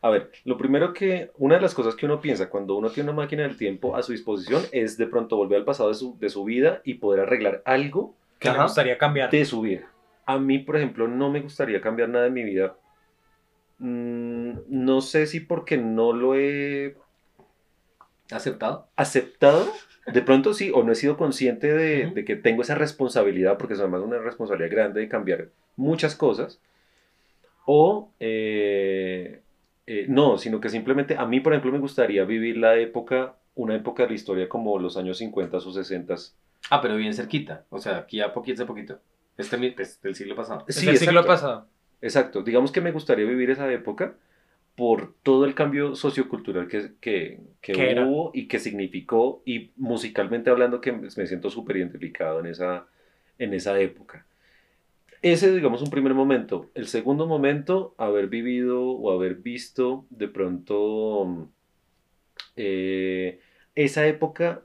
[0.00, 3.10] a ver, lo primero que, una de las cosas que uno piensa cuando uno tiene
[3.10, 6.18] una máquina del tiempo a su disposición es de pronto volver al pasado de su,
[6.18, 9.30] de su vida y poder arreglar algo Que me gustaría cambiar.
[9.30, 9.90] de su vida.
[10.26, 12.76] A mí, por ejemplo, no me gustaría cambiar nada en mi vida.
[13.78, 16.96] Mm, no sé si porque no lo he
[18.30, 18.88] aceptado.
[18.96, 19.66] aceptado,
[20.06, 23.80] de pronto sí, o no he sido consciente de, que tengo esa responsabilidad, porque es
[23.80, 26.60] además una responsabilidad grande de cambiar muchas cosas,
[27.66, 29.40] o eh,
[29.86, 33.74] eh, no, sino que simplemente a mí, por ejemplo, me gustaría vivir la época, una
[33.74, 36.14] época de la historia como los años 50 o 60.
[36.70, 37.64] Ah, pero bien cerquita.
[37.70, 39.00] O sea, aquí a poquito, hace poquito.
[39.36, 40.64] Este es del siglo pasado.
[40.68, 41.66] Es Sí, el siglo pasado.
[42.00, 44.14] Exacto, digamos que me gustaría vivir esa época
[44.76, 48.06] por todo el cambio sociocultural que, que, que era.
[48.06, 52.86] hubo y que significó, y musicalmente hablando que me siento súper identificado en esa,
[53.38, 54.26] en esa época.
[55.22, 56.70] Ese, digamos, un primer momento.
[56.74, 61.48] El segundo momento, haber vivido o haber visto de pronto
[62.56, 63.40] eh,
[63.74, 64.62] esa época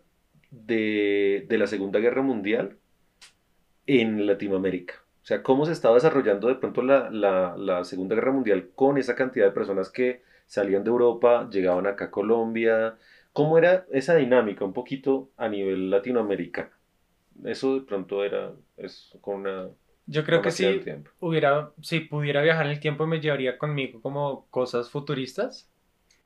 [0.51, 2.77] de, de la Segunda Guerra Mundial
[3.85, 4.95] en Latinoamérica.
[5.29, 8.97] O sea, cómo se estaba desarrollando de pronto la, la- la Segunda Guerra Mundial con
[8.97, 12.95] esa cantidad de personas que salían de Europa, llegaban acá a Colombia.
[13.31, 16.71] ¿Cómo era esa dinámica un poquito a nivel latinoamericano?
[17.45, 19.67] Eso de pronto era es con una...
[20.07, 21.11] Yo creo que tiempo.
[21.19, 25.69] hubiera, si pudiera viajar en el tiempo me llevaría conmigo como cosas futuristas,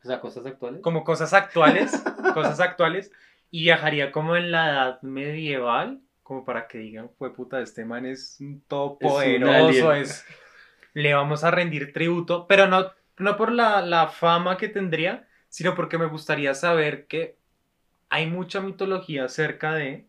[0.01, 0.79] O sea, cosas actuales.
[0.79, 1.91] como cosas actuales,
[2.33, 3.11] cosas actuales,
[3.51, 5.99] y viajaría como en la edad medieval,
[6.33, 8.63] como para que digan, fue puta, este man es un
[8.99, 9.91] Es todopoderoso, alien".
[9.91, 10.25] es,
[10.93, 15.75] le vamos a rendir tributo, pero no, no por la, la fama que tendría, sino
[15.75, 17.37] porque me gustaría saber que
[18.09, 20.07] hay mucha mitología acerca de,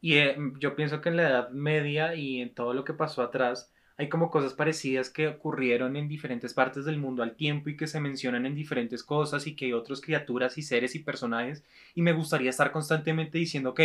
[0.00, 3.22] y eh, yo pienso que en la Edad Media y en todo lo que pasó
[3.22, 7.76] atrás, hay como cosas parecidas que ocurrieron en diferentes partes del mundo al tiempo y
[7.76, 11.64] que se mencionan en diferentes cosas y que hay otras criaturas y seres y personajes
[11.94, 13.80] y me gustaría estar constantemente diciendo, ok,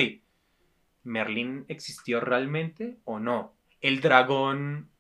[1.08, 3.56] ¿Merlín existió realmente o no?
[3.82, 4.92] ¿El dragón,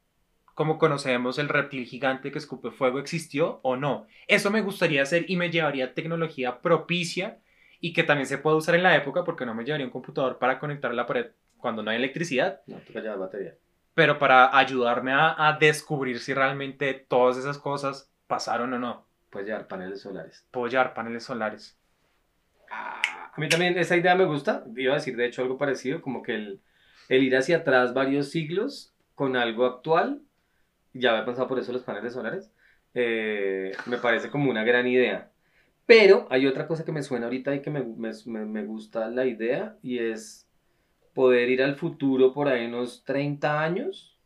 [0.55, 4.07] como conocemos, el reptil gigante que escupe fuego, existió o no?
[4.27, 7.39] Eso me gustaría hacer y me llevaría tecnología propicia
[7.79, 10.39] y que también se pueda usar en la época porque no me llevaría un computador
[10.39, 11.27] para conectar la pared
[11.57, 13.55] cuando no hay electricidad, No, toca llevar batería.
[13.93, 19.05] pero para ayudarme a, a descubrir si realmente todas esas cosas pasaron o no.
[19.29, 20.45] Puedes llevar paneles solares.
[20.51, 21.77] Puedo llevar paneles solares.
[23.37, 24.65] A mí también esa idea me gusta.
[24.75, 26.61] Iba a decir, de hecho, algo parecido, como que el,
[27.09, 30.23] ir hacia atrás varios siglos con algo actual.
[30.93, 32.51] Ya había pensado por eso los paneles solares.
[32.95, 35.31] eh, me parece como una gran idea.
[35.85, 39.99] Pero hay otra cosa que me suena ahorita y que me, gusta la idea y
[39.99, 40.49] es
[41.13, 44.17] poder ir al futuro por ahí unos 30 años,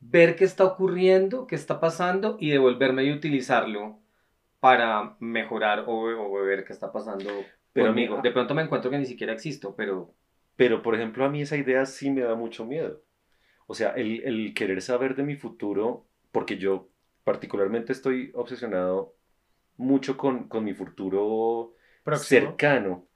[0.00, 4.00] ver qué está ocurriendo, qué está pasando y devolverme y utilizarlo
[4.60, 7.30] para mejorar o ver qué está pasando
[7.82, 10.14] Pero mira- De pronto me encuentro que ni siquiera existo, pero
[10.56, 13.02] Pero, por ejemplo, a mí esa idea sí me da mucho miedo.
[13.66, 16.90] O sea, el, el querer saber de mi futuro, porque yo
[17.24, 19.14] particularmente estoy obsesionado
[19.76, 22.40] mucho con, con mi futuro Próximo.
[22.40, 23.08] cercano.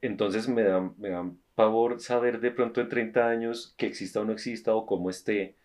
[0.00, 4.24] Entonces me da, me da pavor saber de pronto en 30 años que exista o
[4.24, 5.56] no exista o cómo esté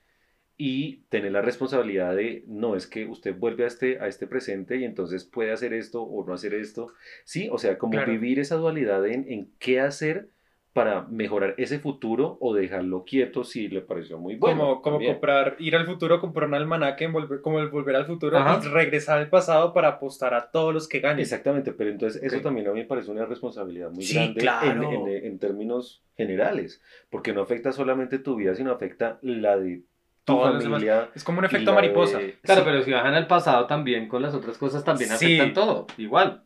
[0.59, 4.77] y tener la responsabilidad de, no, es que usted vuelve a este, a este presente
[4.77, 6.87] y entonces puede hacer esto o no hacer esto.
[7.25, 8.11] Sí, o sea, como Claro.
[8.11, 10.29] vivir esa dualidad en, en qué hacer
[10.73, 14.59] para mejorar ese futuro o dejarlo quieto si le pareció muy bueno.
[14.59, 15.13] como como también.
[15.13, 18.59] comprar, ir al futuro, comprar un almanaque, volver- como el volver al futuro Ajá.
[18.63, 21.19] y regresar al pasado para apostar a todos los que ganen.
[21.19, 22.43] Exactamente, pero entonces eso Ok.
[22.43, 24.83] también a mí me parece una responsabilidad muy Sí, grande claro.
[24.91, 26.79] en, en- en términos generales,
[27.09, 29.81] porque no afecta solamente tu vida, sino afecta la de
[30.27, 31.09] Todos los familia.
[31.15, 32.19] Es como un efecto la de- mariposa.
[32.41, 35.15] claro, Sí, pero si bajan al pasado también con las otras cosas también Sí.
[35.39, 36.43] afectan todo, igual.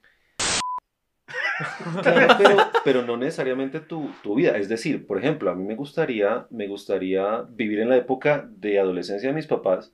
[2.03, 4.57] claro, pero, pero no necesariamente tu, tu vida.
[4.57, 8.79] Es decir, por ejemplo, a mí me gustaría, me gustaría vivir en la época de
[8.79, 9.93] adolescencia de mis papás,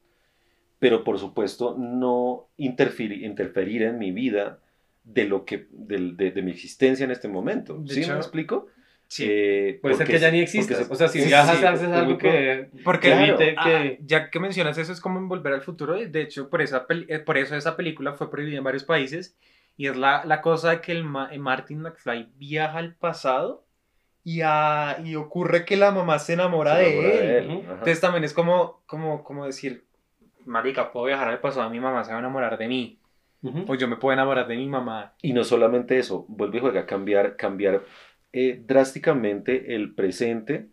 [0.79, 4.59] pero por supuesto no interferir, interferir en mi vida
[5.03, 7.77] de lo que del- de, de mi existencia en este momento.
[7.79, 8.67] De ¿Sí hecho, me explico?
[9.09, 9.25] Sí.
[9.29, 11.93] Eh, Puede ser que ya ni se- O sea, si sí, viajas sí, haces es
[11.95, 12.69] algo que...
[12.83, 13.25] Porque Claro.
[13.39, 15.93] evite ah, que- ya que mencionas eso, es como en volver al futuro.
[15.95, 19.37] De hecho, por, esa peli- eh, por eso esa película fue prohibida en varios países.
[19.77, 23.63] Y es la, la cosa de que el Ma- eh, Martin McFly viaja al pasado
[24.23, 27.49] y, ah, y ocurre que la mamá se enamora, se de, enamora él.
[27.63, 27.71] Ajá.
[27.73, 29.85] Entonces también es como, como, como decir,
[30.45, 32.99] marica, puedo viajar al pasado, mi mamá se va a enamorar de mí.
[33.43, 33.65] Ujú.
[33.67, 35.13] O yo me puedo enamorar de mi mamá.
[35.21, 37.81] Y no solamente eso, vuelve y juega a cambiar, cambiar
[38.39, 40.67] eh, drásticamente el presente,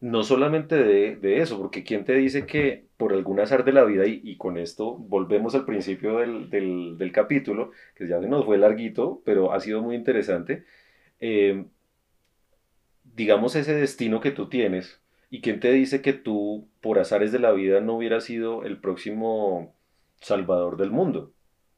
[0.00, 4.04] no solamente de, eso, porque ¿quién te dice que por algún azar de la vida,
[4.06, 9.52] y, con esto volvemos al principio del, del- capítulo, que ya nos fue larguito, pero
[9.52, 10.64] ha sido muy interesante,
[11.20, 11.66] eh,
[13.04, 15.00] digamos ese destino que tú tienes,
[15.30, 18.80] y quién te dice que tú, por azares de la vida, no hubieras sido el
[18.80, 19.74] próximo
[20.20, 21.32] salvador del mundo,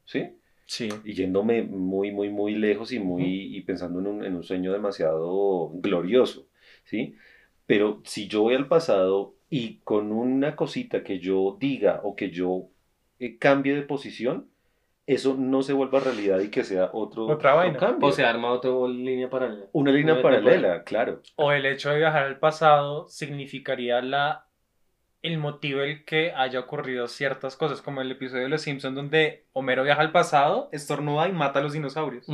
[0.04, 0.36] ¿sí?
[0.66, 0.88] Sí.
[1.04, 4.72] y yéndome muy, muy, muy lejos y, muy, y pensando en un, en un sueño
[4.72, 6.46] demasiado glorioso,
[6.84, 7.14] ¿sí?
[7.66, 12.30] Pero si yo voy al pasado y con una cosita que yo diga o que
[12.30, 12.68] yo
[13.18, 14.48] eh, cambie de posición,
[15.06, 17.78] eso no se vuelva realidad y que sea otro, Otra otro vaina.
[17.78, 18.08] cambio.
[18.08, 19.66] O se arma otra línea paralela.
[19.72, 21.20] una línea una paralela, claro.
[21.36, 24.43] O el hecho de viajar al pasado significaría la
[25.24, 29.46] el motivo el que haya ocurrido ciertas cosas, como el episodio de Los Simpsons donde
[29.54, 32.26] Homero viaja al pasado, estornuda y mata a los dinosaurios.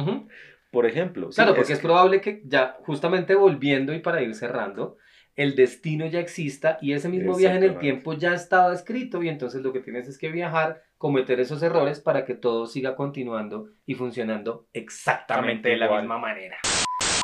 [0.73, 1.31] Por ejemplo.
[1.31, 4.97] sí, Claro, porque es, que- probable que ya, justamente volviendo y para ir cerrando,
[5.37, 9.29] el destino ya exista y ese mismo viaje en el tiempo ya estaba escrito y
[9.29, 13.69] entonces lo que tienes es que viajar, cometer esos errores para que todo siga continuando
[13.87, 16.03] y funcionando exactamente de la igual.
[16.03, 16.59] misma manera.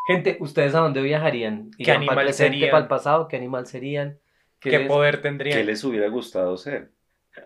[0.07, 1.71] Gente, ¿ustedes a dónde viajarían?
[1.77, 2.71] ¿Qué ¿Irían animal para el presente, serían?
[2.71, 3.27] para el pasado?
[3.27, 4.19] ¿Qué animal serían?
[4.61, 5.62] ¿Qué ¿Qué les- poder ¿Qué tendría?
[5.62, 6.92] les hubiera gustado ser?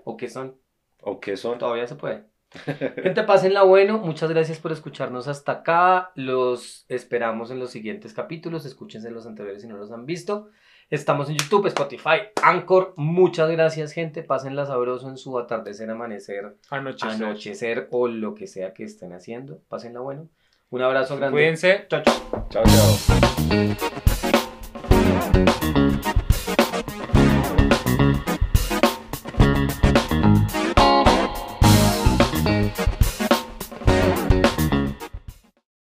[0.04, 0.56] ¿O qué son?
[1.02, 1.58] ¿O qué son?
[1.58, 2.24] Todavía se puede.
[3.02, 3.98] Gente, pásenla bueno.
[3.98, 6.10] Muchas gracias por escucharnos hasta acá.
[6.14, 8.66] Los esperamos en los siguientes capítulos.
[8.66, 10.48] Escúchense los anteriores si no los han visto.
[10.90, 12.94] Estamos en YouTube, Spotify, Anchor.
[12.96, 14.24] Muchas gracias, gente.
[14.24, 17.24] Pásenla sabroso en su atardecer, amanecer, Anochecer.
[17.24, 19.60] anochecer o lo que sea que estén haciendo.
[19.68, 20.28] Pásenla bueno.
[20.70, 21.36] Un abrazo grande.
[21.36, 21.86] Cuídense.
[21.88, 22.46] Chao, chao.
[22.50, 24.19] Chao, chao.